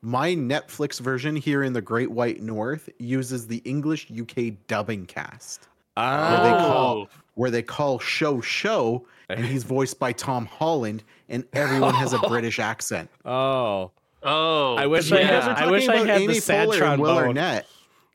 My 0.00 0.34
Netflix 0.34 0.98
version 0.98 1.36
here 1.36 1.62
in 1.62 1.72
the 1.72 1.80
Great 1.80 2.10
White 2.10 2.42
North 2.42 2.88
uses 2.98 3.46
the 3.46 3.58
English 3.58 4.10
UK 4.10 4.54
dubbing 4.66 5.06
cast. 5.06 5.68
Where 5.94 6.40
they 6.42 6.50
oh. 6.50 6.58
call 6.58 6.96
Oh. 7.02 7.08
where 7.34 7.52
they 7.52 7.62
call 7.62 8.00
show 8.00 8.40
show 8.40 9.06
and 9.28 9.46
he's 9.46 9.62
voiced 9.76 10.00
by 10.00 10.10
Tom 10.12 10.46
Holland 10.46 11.04
and 11.28 11.44
everyone 11.52 11.94
has 11.94 12.12
a 12.12 12.18
British 12.28 12.58
accent. 12.58 13.08
Oh. 13.24 13.92
Oh, 14.24 14.74
I 14.76 14.86
wish 14.86 15.10
You 15.10 15.18
I 15.18 15.22
had 15.22 15.42
are 15.44 15.50
I 15.50 15.54
talking 15.54 15.70
wish 15.70 15.88
I 15.88 15.94
about 15.94 16.06
had 16.08 16.18
the 16.18 16.24
Amy 16.24 16.40
sad 16.40 16.68
Poehler 16.68 16.92
and 16.92 17.02
Will 17.02 17.14
trombone. 17.14 17.34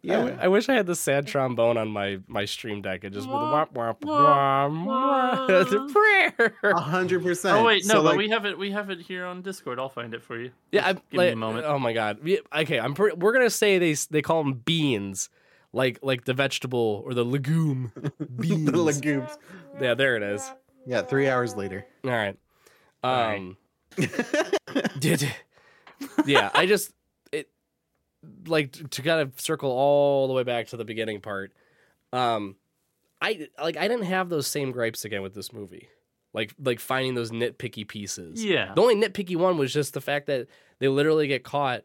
Arnett. 0.09 0.15
I 0.15 0.19
w- 0.19 0.35
Yeah. 0.37 0.45
I 0.45 0.47
wish 0.47 0.69
I 0.69 0.73
had 0.73 0.85
the 0.87 0.95
sad 0.95 1.27
trombone 1.27 1.77
on 1.77 1.87
my 1.89 2.19
my 2.27 2.45
stream 2.45 2.81
deck 2.81 3.03
and 3.03 3.13
just 3.13 3.27
with 3.27 3.33
the 3.35 3.45
womp 3.45 3.73
womp 3.73 3.99
womp 4.01 4.85
womp. 4.85 5.49
It's 5.49 5.71
a 5.71 5.87
prayer. 5.93 6.53
A 6.63 6.79
hundred 6.79 7.23
percent. 7.23 7.57
Oh 7.57 7.63
wait, 7.63 7.85
no, 7.85 7.95
So, 7.95 8.03
but 8.03 8.09
like, 8.09 8.17
we 8.17 8.29
have 8.29 8.45
it. 8.45 8.57
We 8.57 8.71
have 8.71 8.89
it 8.89 8.99
here 9.01 9.25
on 9.25 9.41
Discord. 9.41 9.79
I'll 9.79 9.89
find 9.89 10.13
it 10.13 10.23
for 10.23 10.39
you. 10.39 10.51
Yeah, 10.71 10.87
I'm, 10.87 10.95
give 11.11 11.19
me 11.19 11.27
a 11.29 11.35
moment. 11.35 11.65
Oh 11.65 11.79
my 11.79 11.93
god. 11.93 12.19
Yeah, 12.23 12.37
Okay, 12.55 12.79
I'm. 12.79 12.93
Pre- 12.93 13.13
we're 13.13 13.33
gonna 13.33 13.49
say 13.49 13.77
they 13.79 13.93
they 14.09 14.21
call 14.21 14.43
them 14.43 14.53
beans, 14.53 15.29
like 15.73 15.99
like 16.01 16.25
the 16.25 16.33
vegetable 16.33 17.03
or 17.05 17.13
the 17.13 17.25
legume. 17.25 17.91
Beans. 18.39 18.71
the 18.71 18.77
legumes. 18.77 19.29
Yeah, 19.81 19.93
there 19.93 20.15
it 20.15 20.23
is. 20.23 20.51
Yeah, 20.85 21.01
three 21.01 21.27
hours 21.29 21.55
later. 21.55 21.85
All 22.03 22.11
right. 22.11 22.37
Um. 23.03 23.57
did. 24.99 25.27
Yeah, 26.25 26.49
I 26.53 26.65
just 26.65 26.89
it 26.89 26.95
like 28.45 28.71
to 28.91 29.01
kind 29.01 29.21
of 29.21 29.39
circle 29.39 29.71
all 29.71 30.27
the 30.27 30.33
way 30.33 30.43
back 30.43 30.67
to 30.67 30.77
the 30.77 30.85
beginning 30.85 31.21
part. 31.21 31.53
Um, 32.13 32.55
I 33.21 33.47
like 33.61 33.77
I 33.77 33.87
didn't 33.87 34.05
have 34.05 34.29
those 34.29 34.47
same 34.47 34.71
gripes 34.71 35.05
again 35.05 35.21
with 35.21 35.33
this 35.33 35.51
movie. 35.51 35.89
Like 36.33 36.53
like 36.63 36.79
finding 36.79 37.15
those 37.15 37.31
nitpicky 37.31 37.87
pieces. 37.87 38.43
Yeah. 38.43 38.73
The 38.73 38.81
only 38.81 38.95
nitpicky 38.95 39.35
one 39.35 39.57
was 39.57 39.73
just 39.73 39.93
the 39.93 40.01
fact 40.01 40.27
that 40.27 40.47
they 40.79 40.87
literally 40.87 41.27
get 41.27 41.43
caught 41.43 41.83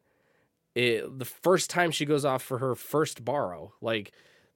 it, 0.75 1.19
the 1.19 1.25
first 1.25 1.71
time 1.71 1.91
she 1.91 2.05
goes 2.05 2.25
off 2.25 2.43
for 2.43 2.59
her 2.59 2.75
first 2.75 3.25
borrow. 3.25 3.73
Like 3.81 4.13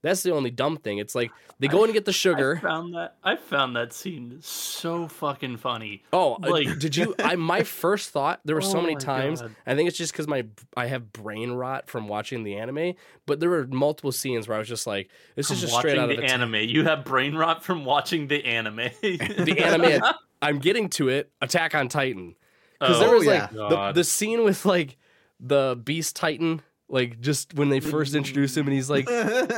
that's 0.06 0.22
the 0.22 0.32
only 0.32 0.50
dumb 0.50 0.76
thing. 0.76 0.98
It's 0.98 1.14
like 1.14 1.30
they 1.58 1.68
go 1.68 1.78
in 1.78 1.84
and 1.84 1.92
get 1.94 2.04
the 2.04 2.12
sugar. 2.12 2.56
I 2.58 2.60
found 2.60 2.94
that. 2.94 3.16
I 3.24 3.36
found 3.36 3.76
that 3.76 3.92
scene 3.92 4.38
so 4.40 5.08
fucking 5.08 5.56
funny. 5.58 6.02
Oh, 6.12 6.34
uh, 6.42 6.50
Like- 6.50 6.78
did 6.78 6.96
you? 6.96 7.14
I 7.18 7.36
my 7.36 7.62
first 7.64 8.10
thought 8.10 8.40
there 8.44 8.54
were 8.56 8.60
so 8.62 8.78
Oh 8.78 8.82
many 8.82 8.96
times. 8.96 9.40
God. 9.42 9.54
I 9.66 9.74
think 9.74 9.88
it's 9.88 9.98
just 9.98 10.12
because 10.12 10.28
my 10.28 10.46
I 10.76 10.86
have 10.86 11.12
brain 11.12 11.52
rot 11.52 11.88
from 11.88 12.08
watching 12.08 12.42
the 12.44 12.56
anime. 12.56 12.94
But 13.26 13.40
there 13.40 13.50
were 13.50 13.66
multiple 13.66 14.12
scenes 14.12 14.46
where 14.48 14.56
I 14.56 14.58
was 14.58 14.68
just 14.68 14.86
like, 14.86 15.10
"This 15.34 15.50
is 15.50 15.60
just 15.60 15.74
straight 15.74 15.98
out 15.98 16.10
of 16.10 16.16
the 16.16 16.22
a 16.24 16.26
t- 16.28 16.32
anime. 16.32 16.54
You 16.56 16.84
have 16.84 17.04
brain 17.04 17.34
rot 17.34 17.64
from 17.64 17.84
watching 17.84 18.28
the 18.28 18.44
anime. 18.44 18.76
the 19.02 19.60
anime. 19.64 20.02
I'm 20.42 20.58
getting 20.58 20.88
to 20.90 21.08
it. 21.08 21.30
Attack 21.40 21.74
on 21.74 21.88
Titan. 21.88 22.34
Because 22.78 22.96
Oh, 22.98 23.00
there 23.00 23.14
was 23.16 23.24
yeah. 23.24 23.48
like 23.52 23.70
the, 23.70 23.92
the 23.92 24.04
scene 24.04 24.44
with 24.44 24.66
like 24.66 24.98
the 25.40 25.80
Beast 25.82 26.14
Titan, 26.14 26.60
like 26.88 27.20
just 27.20 27.54
when 27.54 27.68
they 27.68 27.80
first 27.80 28.14
introduce 28.14 28.56
him 28.56 28.66
and 28.66 28.74
he's 28.74 28.88
like 28.88 29.06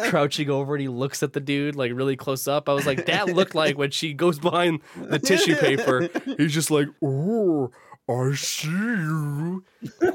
crouching 0.08 0.48
over 0.50 0.74
and 0.74 0.82
he 0.82 0.88
looks 0.88 1.22
at 1.22 1.32
the 1.34 1.40
dude 1.40 1.76
like 1.76 1.92
really 1.92 2.16
close 2.16 2.48
up. 2.48 2.68
I 2.68 2.72
was 2.72 2.86
like, 2.86 3.06
that 3.06 3.28
looked 3.34 3.54
like 3.54 3.76
when 3.76 3.90
she 3.90 4.14
goes 4.14 4.38
behind 4.38 4.80
the 4.96 5.18
tissue 5.18 5.56
paper, 5.56 6.08
he's 6.38 6.54
just 6.54 6.70
like, 6.70 6.88
oh, 7.02 7.70
I 8.08 8.34
see 8.34 8.68
you. 8.68 9.64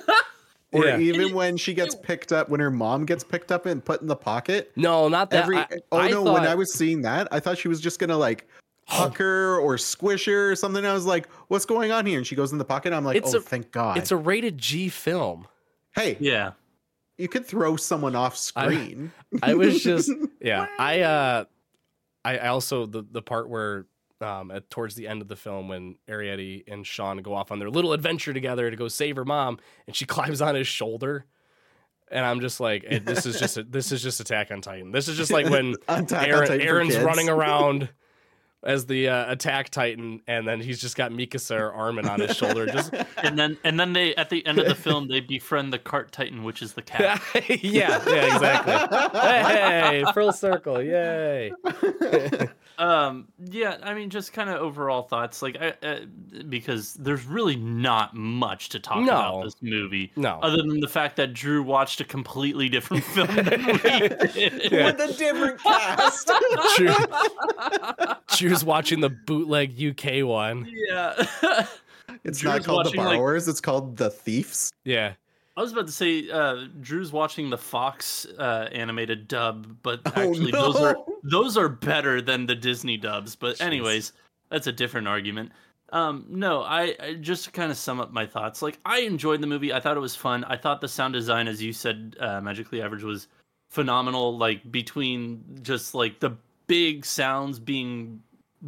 Or 0.73 0.85
Yeah. 0.85 0.97
even 0.97 1.35
when 1.35 1.55
she 1.55 1.75
gets 1.75 1.93
picked 1.93 2.31
up, 2.31 2.49
when 2.49 2.59
her 2.59 2.71
mom 2.71 3.05
gets 3.05 3.23
picked 3.23 3.51
up 3.51 3.67
and 3.67 3.85
put 3.85 4.01
in 4.01 4.07
the 4.07 4.15
pocket. 4.15 4.71
No, 4.75 5.07
not 5.07 5.29
that. 5.29 5.43
Every 5.43 5.57
I, 5.57 5.67
oh 5.91 5.97
I 5.99 6.09
no, 6.09 6.23
when 6.23 6.47
I 6.47 6.55
was 6.55 6.73
seeing 6.73 7.03
that, 7.03 7.27
I 7.31 7.39
thought 7.39 7.59
she 7.59 7.67
was 7.67 7.79
just 7.79 7.99
gonna 7.99 8.17
like 8.17 8.47
oh. 8.89 8.95
huck 8.95 9.17
her 9.17 9.59
or 9.59 9.77
squish 9.77 10.25
her 10.25 10.49
or 10.51 10.55
something. 10.55 10.83
I 10.83 10.93
was 10.93 11.05
like, 11.05 11.29
"What's 11.47 11.65
going 11.65 11.91
on 11.91 12.07
here?" 12.07 12.17
And 12.17 12.25
she 12.25 12.33
goes 12.35 12.51
in 12.51 12.57
the 12.57 12.65
pocket. 12.65 12.91
I'm 12.91 13.05
like, 13.05 13.17
It's 13.17 13.35
"Oh, 13.35 13.37
a- 13.37 13.41
thank 13.41 13.71
God!" 13.71 13.99
it's 13.99 14.09
a 14.09 14.17
rated 14.17 14.57
G 14.57 14.89
film. 14.89 15.47
hey, 15.95 16.17
yeah. 16.19 16.53
You 17.17 17.27
could 17.27 17.45
throw 17.45 17.75
someone 17.75 18.15
off 18.15 18.35
screen. 18.35 19.11
I 19.41 19.53
was 19.53 19.83
just 19.83 20.11
yeah. 20.41 20.67
I 20.79 21.01
uh 21.01 21.45
I, 22.25 22.37
I 22.37 22.47
also 22.47 22.85
the 22.85 23.05
the 23.09 23.21
part 23.21 23.49
where 23.49 23.85
um 24.21 24.51
at 24.51 24.69
towards 24.69 24.95
the 24.95 25.07
end 25.07 25.21
of 25.21 25.27
the 25.27 25.35
film 25.35 25.67
when 25.67 25.95
Arrietty 26.09 26.63
and 26.67 26.85
Sean 26.85 27.17
go 27.17 27.33
off 27.33 27.51
on 27.51 27.59
their 27.59 27.69
little 27.69 27.93
adventure 27.93 28.33
together 28.33 28.69
to 28.69 28.75
go 28.75 28.87
save 28.87 29.15
her 29.15 29.25
mom 29.25 29.59
and 29.87 29.95
she 29.95 30.05
climbs 30.07 30.41
on 30.41 30.55
his 30.55 30.67
shoulder. 30.67 31.25
And 32.11 32.23
I'm 32.23 32.41
just 32.41 32.59
like, 32.59 32.85
eh, 32.87 32.99
this 33.03 33.25
is 33.25 33.39
just 33.39 33.57
a, 33.57 33.63
this 33.63 33.91
is 33.91 34.03
just 34.03 34.19
Attack 34.19 34.51
on 34.51 34.61
Titan. 34.61 34.91
This 34.91 35.07
is 35.07 35.17
just 35.17 35.31
like 35.31 35.49
when 35.49 35.73
Eren, 35.87 36.07
Titan 36.07 36.59
Eren's 36.59 36.95
running 36.97 37.27
around 37.27 37.89
as 38.65 38.85
the 38.85 39.09
uh, 39.09 39.31
Attack 39.31 39.69
Titan, 39.69 40.21
and 40.27 40.47
then 40.47 40.61
he's 40.61 40.79
just 40.79 40.95
got 40.95 41.11
Mikasa 41.11 41.59
or 41.59 41.73
Armin 41.73 42.07
on 42.07 42.19
his 42.19 42.35
shoulder. 42.35 42.65
Just 42.65 42.93
And 43.17 43.37
then 43.37 43.57
and 43.63 43.79
then 43.79 43.93
they 43.93 44.15
at 44.15 44.29
the 44.29 44.45
end 44.45 44.59
of 44.59 44.67
the 44.67 44.75
film 44.75 45.07
they 45.07 45.19
befriend 45.19 45.71
the 45.73 45.79
cart 45.79 46.11
titan, 46.11 46.43
which 46.43 46.61
is 46.61 46.73
the 46.73 46.81
cat. 46.81 47.21
yeah, 47.49 48.01
yeah, 48.07 48.35
exactly. 48.35 49.19
Hey, 49.19 50.03
full 50.13 50.31
circle, 50.31 50.81
yay! 50.81 51.51
um 52.79 53.27
yeah 53.37 53.77
i 53.83 53.93
mean 53.93 54.09
just 54.09 54.33
kind 54.33 54.49
of 54.49 54.55
overall 54.59 55.03
thoughts 55.03 55.43
like 55.43 55.55
I, 55.61 55.75
uh, 55.85 55.99
because 56.49 56.95
there's 56.95 57.23
really 57.23 57.55
not 57.55 58.15
much 58.15 58.69
to 58.69 58.79
talk 58.79 58.97
No. 58.97 59.11
about 59.11 59.43
this 59.43 59.53
movie 59.61 60.11
No. 60.15 60.39
other 60.41 60.57
than 60.57 60.79
the 60.79 60.87
fact 60.87 61.17
that 61.17 61.33
drew 61.33 61.61
watched 61.61 62.01
a 62.01 62.03
completely 62.03 62.69
different 62.69 63.03
film 63.03 63.27
than 63.27 63.63
we 63.65 63.77
did. 63.77 64.71
Yeah. 64.71 64.85
With 64.85 64.99
a 65.01 65.13
different 65.13 65.61
cast. 65.61 66.31
Drew, 66.77 68.52
Drew's 68.53 68.65
watching 68.65 68.99
the 68.99 69.09
bootleg 69.09 69.81
UK 69.81 70.25
one. 70.27 70.67
yeah 70.71 71.13
it's 72.23 72.39
Drew's 72.39 72.43
not 72.43 72.63
called 72.63 72.85
the 72.85 72.89
watching, 72.89 72.99
like- 73.03 73.17
borrowers. 73.17 73.47
it's 73.47 73.61
called 73.61 73.97
the 73.97 74.09
thieves. 74.09 74.71
Yeah. 74.83 75.13
i 75.57 75.61
was 75.61 75.71
about 75.71 75.85
to 75.87 75.91
say 75.93 76.29
uh 76.29 76.65
drew's 76.81 77.11
watching 77.11 77.49
the 77.49 77.57
fox 77.57 78.25
uh 78.39 78.67
animated 78.71 79.27
dub 79.27 79.77
but 79.83 80.01
Oh, 80.05 80.11
actually 80.29 80.51
those 80.51 80.75
are 80.75 80.95
those 81.23 81.57
are 81.57 81.69
better 81.69 82.21
than 82.21 82.45
the 82.45 82.55
disney 82.55 82.97
dubs 82.97 83.35
but 83.35 83.59
anyways 83.61 84.13
that's 84.49 84.67
a 84.67 84.71
different 84.71 85.07
argument 85.07 85.51
um 85.91 86.25
no 86.27 86.63
i, 86.63 86.95
I 86.99 87.13
just 87.21 87.45
to 87.45 87.51
kind 87.51 87.69
of 87.71 87.77
sum 87.77 87.99
up 87.99 88.11
my 88.11 88.25
thoughts 88.25 88.61
like 88.63 88.79
i 88.85 88.99
enjoyed 89.01 89.41
the 89.41 89.47
movie 89.47 89.71
i 89.71 89.79
thought 89.79 89.95
it 89.95 89.99
was 89.99 90.15
fun 90.15 90.43
i 90.45 90.57
thought 90.57 90.81
the 90.81 90.87
sound 90.87 91.13
design 91.13 91.47
as 91.47 91.61
you 91.61 91.71
said 91.71 92.15
uh, 92.19 92.41
magically 92.41 92.81
average 92.81 93.03
was 93.03 93.27
phenomenal 93.69 94.37
like 94.37 94.69
between 94.71 95.43
just 95.61 95.93
like 95.95 96.19
the 96.19 96.31
big 96.67 97.05
sounds 97.05 97.59
being 97.59 98.19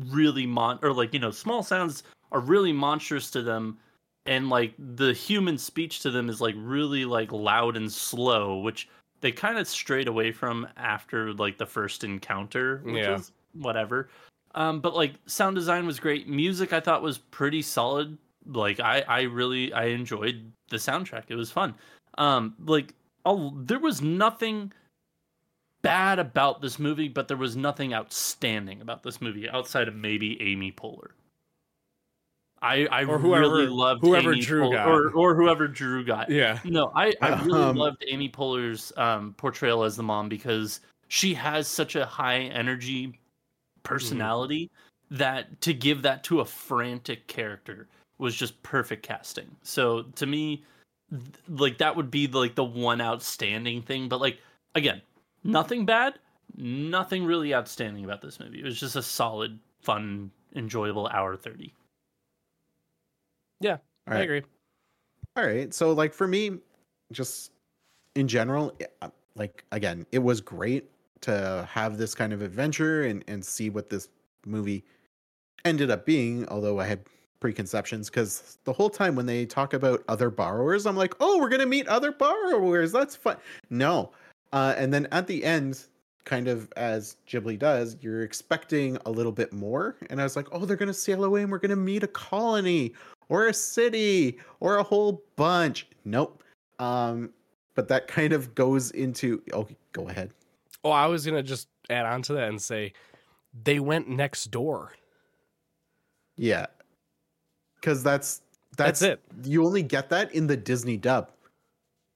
really 0.10 0.46
mon 0.46 0.80
or 0.82 0.94
like 0.94 1.14
you 1.14 1.20
know 1.20 1.32
small 1.32 1.64
sounds 1.64 2.04
are 2.32 2.40
really 2.42 2.74
monstrous 2.74 3.32
to 3.32 3.42
them 3.42 3.78
and 4.26 4.50
like 4.50 4.74
the 4.78 5.14
human 5.14 5.58
speech 5.58 6.00
to 6.02 6.12
them 6.12 6.30
is 6.30 6.42
like 6.42 6.56
really 6.58 7.06
like 7.06 7.32
loud 7.32 7.78
and 7.78 7.92
slow, 7.92 8.58
which 8.58 8.90
they 9.22 9.32
kind 9.32 9.58
of 9.58 9.68
strayed 9.68 10.08
away 10.08 10.32
from 10.32 10.68
after 10.78 11.34
like 11.34 11.58
the 11.58 11.66
first 11.66 12.04
encounter, 12.04 12.82
which 12.84 13.04
Yeah. 13.04 13.16
is 13.16 13.32
whatever. 13.54 14.10
Um, 14.56 14.80
but 14.80 14.96
like 14.96 15.14
sound 15.28 15.56
design 15.56 15.86
was 15.86 16.00
great. 16.00 16.28
Music 16.28 16.74
I 16.74 16.80
thought 16.80 17.02
was 17.02 17.20
pretty 17.20 17.62
solid. 17.62 18.18
Like 18.48 18.80
I, 18.80 19.02
I 19.08 19.22
really 19.24 19.72
I 19.74 19.86
enjoyed 19.86 20.52
the 20.70 20.78
soundtrack. 20.78 21.26
It 21.28 21.36
was 21.36 21.52
fun. 21.52 21.76
Um, 22.18 22.56
like 22.66 22.94
oh, 23.26 23.54
there 23.58 23.80
was 23.80 24.02
nothing 24.02 24.72
bad 25.86 26.20
about 26.20 26.62
this 26.62 26.80
movie, 26.80 27.08
but 27.08 27.28
there 27.28 27.38
was 27.38 27.56
nothing 27.56 27.94
outstanding 27.94 28.82
about 28.82 29.04
this 29.04 29.22
movie 29.22 29.50
outside 29.50 29.88
of 29.88 29.96
maybe 29.96 30.42
Amy 30.42 30.72
Poehler. 30.72 31.12
I 32.62 32.88
I 32.88 33.04
Or 33.06 33.20
whoever- 33.20 33.42
really 33.42 33.68
loved 33.68 34.02
whoever 34.02 34.34
Amy 34.34 34.42
Drew 34.42 34.64
Poehler- 34.64 34.74
got. 34.74 34.88
or 34.88 35.12
or 35.12 35.36
whoever 35.36 35.68
Drew 35.68 36.04
got. 36.04 36.30
Yeah. 36.30 36.60
No, 36.64 36.92
I 36.96 37.14
I 37.22 37.42
really 37.46 37.62
Um, 37.64 37.76
loved 37.76 38.04
Amy 38.08 38.30
Poehler's 38.30 38.92
um, 38.98 39.34
portrayal 39.38 39.84
as 39.84 39.96
the 39.96 40.04
mom 40.04 40.30
because 40.30 40.82
she 41.08 41.34
has 41.36 41.68
such 41.68 41.96
a 41.96 42.06
high 42.06 42.40
energy 42.40 43.20
personality 43.84 44.72
that 45.12 45.62
to 45.62 45.74
give 45.74 46.02
that 46.02 46.24
to 46.24 46.40
a 46.40 46.46
frantic 46.46 47.28
character 47.28 47.88
was 48.18 48.36
just 48.36 48.62
perfect 48.64 49.04
casting. 49.04 49.56
So 49.62 50.04
to 50.16 50.26
me, 50.26 50.64
th- 51.12 51.22
like 51.50 51.78
that 51.78 51.96
would 51.96 52.10
be 52.10 52.26
like 52.28 52.56
the 52.56 52.64
one 52.64 53.02
outstanding 53.02 53.82
thing. 53.84 54.08
But 54.10 54.22
like 54.22 54.40
again, 54.74 55.02
nothing 55.46 55.86
bad, 55.86 56.20
nothing 56.58 57.24
really 57.26 57.54
outstanding 57.54 58.04
about 58.04 58.22
this 58.22 58.40
movie. 58.40 58.60
It 58.60 58.66
was 58.66 58.80
just 58.80 58.96
a 58.96 59.02
solid, 59.02 59.60
fun, 59.82 60.32
enjoyable 60.56 61.08
hour 61.08 61.36
thirty. 61.36 61.74
Yeah, 63.62 63.74
All 63.74 63.80
I 64.08 64.12
right. 64.16 64.22
agree. 64.24 64.42
All 65.38 65.46
right. 65.46 65.74
So 65.74 65.92
like 65.94 66.14
for 66.14 66.28
me, 66.28 66.58
just 67.12 67.52
in 68.16 68.28
general, 68.28 68.76
uh, 69.02 69.10
like 69.36 69.64
again, 69.72 70.06
it 70.12 70.20
was 70.20 70.42
great 70.42 70.90
to 71.22 71.68
have 71.70 71.98
this 71.98 72.14
kind 72.14 72.34
of 72.34 72.42
adventure 72.42 73.04
and 73.04 73.24
and 73.28 73.44
see 73.44 73.70
what 73.70 73.90
this 73.90 74.10
movie 74.46 74.84
ended 75.64 75.90
up 75.90 76.06
being, 76.06 76.48
although 76.50 76.80
I 76.80 76.86
had 76.86 77.02
preconceptions 77.40 78.10
because 78.10 78.58
the 78.64 78.74
whole 78.74 78.90
time 78.90 79.16
when 79.16 79.26
they 79.26 79.46
talk 79.46 79.74
about 79.74 80.04
other 80.08 80.30
borrowers, 80.30 80.86
I'm 80.86 80.96
like, 80.96 81.14
oh, 81.20 81.40
we're 81.40 81.50
gonna 81.50 81.66
meet 81.66 81.88
other 81.88 82.12
borrowers. 82.12 82.92
That's 82.92 83.16
fun. 83.16 83.38
No. 83.70 84.12
Uh, 84.54 84.74
and 84.78 84.94
then 84.94 85.08
at 85.12 85.28
the 85.28 85.44
end, 85.44 85.86
kind 86.24 86.48
of 86.48 86.72
as 86.76 87.18
Ghibli 87.28 87.58
does, 87.58 87.98
you're 88.02 88.24
expecting 88.24 88.98
a 89.06 89.12
little 89.12 89.32
bit 89.32 89.54
more. 89.54 89.96
And 90.10 90.20
I 90.20 90.24
was 90.24 90.36
like, 90.36 90.48
oh, 90.52 90.66
they're 90.66 90.76
gonna 90.76 90.94
sail 90.94 91.24
away 91.24 91.44
and 91.44 91.52
we're 91.52 91.60
gonna 91.60 91.76
meet 91.76 92.04
a 92.04 92.08
colony 92.08 92.94
or 93.30 93.48
a 93.48 93.54
city 93.54 94.40
or 94.60 94.78
a 94.78 94.84
whole 94.84 95.24
bunch. 95.36 95.88
Nope. 96.04 96.44
Um, 96.80 97.32
but 97.76 97.88
that 97.90 98.08
kind 98.08 98.34
of 98.34 98.54
goes 98.56 98.92
into 98.92 99.42
oh, 99.54 99.68
go 99.92 100.10
ahead. 100.10 100.32
Oh, 100.84 100.92
I 100.92 101.06
was 101.08 101.26
gonna 101.26 101.44
just 101.44 101.68
add 101.90 102.06
on 102.06 102.22
to 102.24 102.34
that 102.34 102.50
and 102.50 102.62
say 102.62 102.94
they 103.64 103.80
went 103.80 104.10
next 104.10 104.52
door. 104.52 104.94
Yeah. 106.38 106.66
Cause 107.82 108.04
that's 108.04 108.42
that's, 108.78 109.00
That's 109.00 109.14
it. 109.14 109.48
You 109.48 109.66
only 109.66 109.84
get 109.84 110.10
that 110.10 110.34
in 110.34 110.48
the 110.48 110.58
Disney 110.58 110.98
dub. 110.98 111.32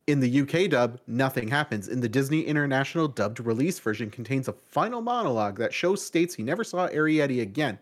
In 0.09 0.19
the 0.19 0.41
UK 0.41 0.71
dub, 0.71 0.99
nothing 1.05 1.47
happens. 1.47 1.87
In 1.87 1.99
the 2.01 2.09
Disney 2.09 2.41
International 2.41 3.07
dubbed 3.07 3.39
release 3.39 3.77
version 3.77 4.09
contains 4.09 4.47
a 4.47 4.53
final 4.53 5.01
monologue 5.01 5.59
that 5.59 5.71
shows 5.71 6.03
states 6.03 6.33
he 6.33 6.41
never 6.41 6.63
saw 6.63 6.87
Arrietty 6.87 7.41
again, 7.43 7.77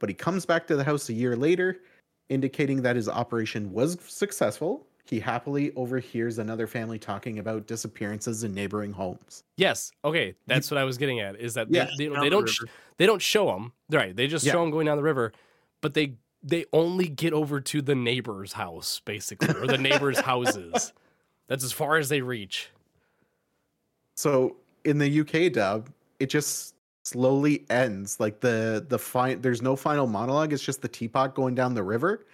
but 0.00 0.08
he 0.08 0.14
comes 0.14 0.44
back 0.44 0.66
to 0.66 0.74
the 0.74 0.82
house 0.82 1.08
a 1.08 1.12
year 1.12 1.36
later, 1.36 1.78
indicating 2.30 2.82
that 2.82 2.96
his 2.96 3.08
operation 3.08 3.70
was 3.72 3.96
successful. 4.08 4.88
He 5.04 5.20
happily 5.20 5.72
overhears 5.76 6.38
another 6.38 6.66
family 6.66 6.98
talking 6.98 7.38
about 7.38 7.68
disappearances 7.68 8.42
in 8.42 8.52
neighboring 8.52 8.92
homes. 8.92 9.44
Yes. 9.56 9.92
Okay, 10.04 10.34
that's 10.48 10.72
what 10.72 10.78
I 10.78 10.84
was 10.84 10.98
getting 10.98 11.20
at. 11.20 11.38
Is 11.40 11.54
that 11.54 11.70
Yeah. 11.70 11.84
they, 11.96 12.08
they, 12.08 12.12
Down 12.12 12.20
they 12.24 12.26
the 12.26 12.30
don't 12.30 12.48
sh- 12.48 12.64
they 12.96 13.06
don't 13.06 13.22
show 13.22 13.46
them 13.46 13.72
right? 13.92 14.16
They 14.16 14.26
just 14.26 14.44
Yeah. 14.44 14.52
show 14.54 14.62
them 14.62 14.72
going 14.72 14.86
down 14.86 14.96
the 14.96 15.04
river, 15.04 15.32
but 15.80 15.94
they 15.94 16.14
they 16.42 16.64
only 16.72 17.08
get 17.08 17.32
over 17.32 17.60
to 17.60 17.82
the 17.82 17.94
neighbor's 17.94 18.52
house 18.54 19.00
basically, 19.04 19.54
or 19.54 19.68
the 19.68 19.78
neighbor's 19.78 20.18
houses. 20.32 20.92
That's 21.48 21.64
as 21.64 21.72
far 21.72 21.96
as 21.96 22.08
they 22.08 22.20
reach. 22.20 22.70
So 24.16 24.56
in 24.84 24.98
the 24.98 25.20
UK 25.20 25.52
dub, 25.52 25.90
it 26.20 26.30
just 26.30 26.74
slowly 27.04 27.64
ends. 27.70 28.20
Like 28.20 28.40
the 28.40 28.84
the 28.88 28.98
fine 28.98 29.40
there's 29.40 29.62
no 29.62 29.74
final 29.74 30.06
monologue, 30.06 30.52
it's 30.52 30.62
just 30.62 30.82
the 30.82 30.88
teapot 30.88 31.34
going 31.34 31.54
down 31.54 31.74
the 31.74 31.82
river, 31.82 32.26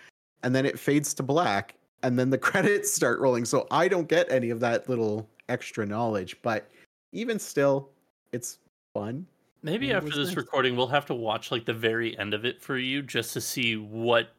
and 0.42 0.54
then 0.54 0.66
it 0.66 0.78
fades 0.78 1.14
to 1.14 1.22
black, 1.22 1.74
and 2.02 2.18
then 2.18 2.30
the 2.30 2.38
credits 2.50 2.92
start 2.92 3.20
rolling. 3.20 3.44
So 3.44 3.66
I 3.70 3.88
don't 3.88 4.08
get 4.08 4.30
any 4.30 4.50
of 4.50 4.60
that 4.60 4.88
little 4.88 5.28
extra 5.48 5.86
knowledge, 5.86 6.36
but 6.42 6.68
even 7.12 7.38
still, 7.38 7.90
it's 8.32 8.58
fun. 8.92 9.26
Maybe 9.62 9.92
after 9.92 10.10
this 10.10 10.28
nice. 10.28 10.36
recording, 10.36 10.76
we'll 10.76 10.88
have 10.88 11.06
to 11.06 11.14
watch 11.14 11.50
like 11.50 11.64
the 11.64 11.72
very 11.72 12.18
end 12.18 12.34
of 12.34 12.44
it 12.44 12.60
for 12.60 12.76
you, 12.76 13.00
just 13.00 13.32
to 13.32 13.40
see 13.40 13.76
what 13.76 14.30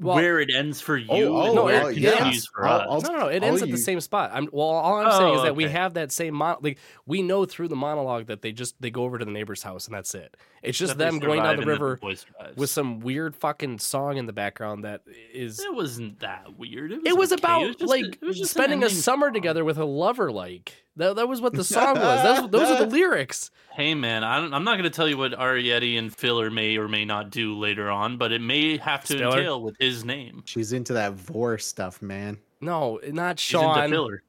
Well- 0.00 0.16
where 0.16 0.40
it 0.40 0.50
ends 0.54 0.80
for 0.80 0.96
you. 0.96 1.06
oh, 1.10 1.46
and 1.46 1.54
no, 1.54 1.64
where 1.64 1.84
oh, 1.84 1.88
it- 1.88 1.96
it 1.96 2.00
yeah. 2.00 2.10
continues 2.16 2.46
for 2.46 2.66
I'll- 2.66 2.92
us. 2.98 3.04
I'll- 3.04 3.12
No, 3.12 3.18
no, 3.18 3.24
no. 3.24 3.28
It 3.28 3.42
I'll 3.42 3.48
ends 3.50 3.62
at 3.62 3.66
the 3.68 3.72
use- 3.72 3.84
same 3.84 4.00
spot. 4.00 4.30
I'm 4.32 4.48
well. 4.52 4.66
All 4.66 4.94
I'm 4.96 5.12
saying 5.12 5.34
is 5.34 5.40
Oh, 5.40 5.44
that 5.44 5.56
we 5.56 5.64
have 5.64 5.94
that 5.94 6.10
same 6.10 6.34
mon- 6.34 6.56
like 6.62 6.78
we 7.06 7.22
know 7.22 7.44
through 7.44 7.68
the 7.68 7.76
monologue 7.76 8.26
that 8.26 8.42
they 8.42 8.52
just 8.52 8.80
they 8.80 8.90
go 8.90 9.04
over 9.04 9.18
to 9.18 9.24
the 9.24 9.30
neighbor's 9.30 9.62
house 9.62 9.86
and 9.86 9.94
that's 9.94 10.14
it. 10.14 10.36
It's 10.62 10.76
just 10.76 10.98
That 10.98 11.04
them 11.10 11.18
going 11.20 11.42
down 11.42 11.56
the 11.56 11.64
river 11.66 11.96
boy 11.96 12.14
survives. 12.14 12.56
with 12.56 12.68
some 12.70 13.00
weird 13.00 13.34
fucking 13.34 13.78
song 13.78 14.16
in 14.18 14.26
the 14.26 14.32
background 14.32 14.84
that 14.84 15.02
is. 15.32 15.58
It 15.60 15.74
wasn't 15.74 16.20
that 16.20 16.58
weird. 16.58 16.92
It 16.92 16.96
was, 17.02 17.06
It 17.06 17.16
was 17.16 17.32
okay. 17.32 17.40
about 17.40 17.62
It 17.62 17.66
was 17.66 17.76
just 17.76 17.82
a- 17.82 17.86
like 17.86 18.18
was 18.22 18.50
spending 18.50 18.82
a 18.82 18.90
summer 18.90 19.26
song. 19.28 19.34
together 19.34 19.64
with 19.64 19.78
a 19.78 19.84
lover. 19.86 20.30
Like 20.30 20.84
that, 20.96 21.16
that 21.16 21.28
was 21.28 21.40
what 21.40 21.54
the 21.54 21.64
song 21.64 21.94
was. 21.98 22.22
Those, 22.40 22.50
those 22.50 22.68
are 22.70 22.84
the 22.84 22.90
lyrics. 22.94 23.50
Hey 23.72 23.94
man, 23.94 24.22
I 24.24 24.38
don't, 24.40 24.52
I'm 24.52 24.64
not 24.64 24.72
going 24.72 24.82
to 24.84 24.90
tell 24.90 25.08
you 25.08 25.16
what 25.16 25.32
Arrietty 25.32 25.96
and 25.98 26.14
Filler 26.14 26.50
may 26.50 26.76
or 26.76 26.88
may 26.88 27.06
not 27.06 27.30
do 27.30 27.56
later 27.56 27.88
on, 27.88 28.18
but 28.18 28.30
it 28.32 28.42
may 28.42 28.76
have 28.76 29.04
to 29.06 29.14
Stiller? 29.16 29.38
entail 29.38 29.62
with 29.62 29.76
his 29.80 29.89
name. 30.04 30.42
She's 30.46 30.72
into 30.72 30.92
that 30.94 31.12
vore 31.14 31.58
stuff, 31.58 32.00
man. 32.02 32.38
No, 32.60 32.98
not 33.08 33.38
He's 33.40 33.54
into 33.54 33.64
Sean 33.66 33.90
Filler. 33.90 34.22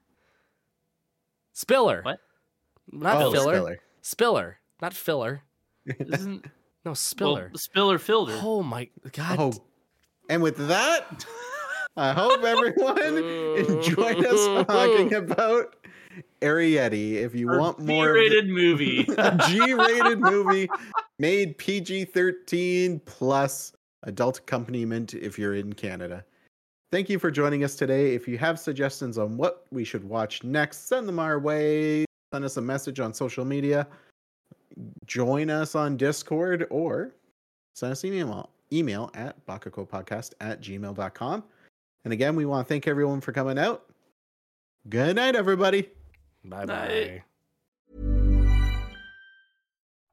Spiller. 1.54 2.02
What? 2.04 2.20
Not 2.92 3.22
Oh, 3.22 3.32
filler. 3.32 3.54
Spiller. 3.56 3.80
Spiller, 4.02 4.58
not 4.82 4.94
filler. 4.94 5.42
Isn't 6.00 6.46
No, 6.86 6.94
Spiller. 6.94 7.50
Well, 7.52 7.60
Spiller 7.60 8.00
Filder. 8.00 8.40
oh 8.42 8.64
my 8.64 8.90
god. 9.12 9.38
Oh, 9.40 9.54
and 10.30 10.42
with 10.42 10.58
that, 10.68 11.26
I 11.98 12.14
hope 12.14 12.44
everyone 12.44 12.98
enjoyed 13.58 14.26
us 14.26 14.66
talking 14.68 15.14
about 15.14 15.76
Arrietty. 16.42 17.14
If 17.16 17.36
you 17.36 17.48
want 17.48 17.80
more 17.80 18.10
of 18.10 18.14
the- 18.16 18.20
rated 18.20 18.50
movie. 18.50 19.06
a 19.18 19.38
G-rated 19.50 20.20
movie 20.20 20.70
made 21.20 21.58
PG-13 21.58 23.04
plus 23.06 23.74
adult 24.04 24.40
accompaniment 24.40 25.14
if 25.14 25.38
you're 25.38 25.56
in 25.56 25.74
Canada. 25.74 26.26
Thank 26.92 27.10
you 27.10 27.20
for 27.20 27.32
joining 27.32 27.64
us 27.64 27.76
today. 27.76 28.14
If 28.14 28.28
you 28.28 28.38
have 28.38 28.60
suggestions 28.60 29.18
on 29.18 29.38
what 29.38 29.66
we 29.72 29.84
should 29.86 30.04
watch 30.04 30.44
next, 30.44 30.88
send 30.90 31.08
them 31.08 31.20
our 31.20 31.40
way. 31.40 32.06
Send 32.34 32.44
us 32.44 32.58
a 32.58 32.62
message 32.62 33.00
on 33.00 33.14
social 33.14 33.46
media. 33.46 33.88
Join 35.06 35.50
us 35.50 35.76
on 35.76 35.96
Discord 35.96 36.68
or 36.70 37.14
send 37.76 37.94
us 37.94 38.04
an 38.04 38.14
email, 38.14 38.50
email 38.74 39.10
at 39.14 39.46
bakacopodcast 39.46 40.34
at 40.42 40.62
gmail.com. 40.62 41.44
And 42.04 42.14
again, 42.14 42.36
we 42.36 42.46
want 42.46 42.68
to 42.68 42.74
thank 42.74 42.88
everyone 42.88 43.22
for 43.22 43.32
coming 43.32 43.60
out. 43.60 43.86
Good 44.90 45.16
night, 45.16 45.36
everybody. 45.36 45.90
Bye 46.44 46.66
bye. 46.66 47.24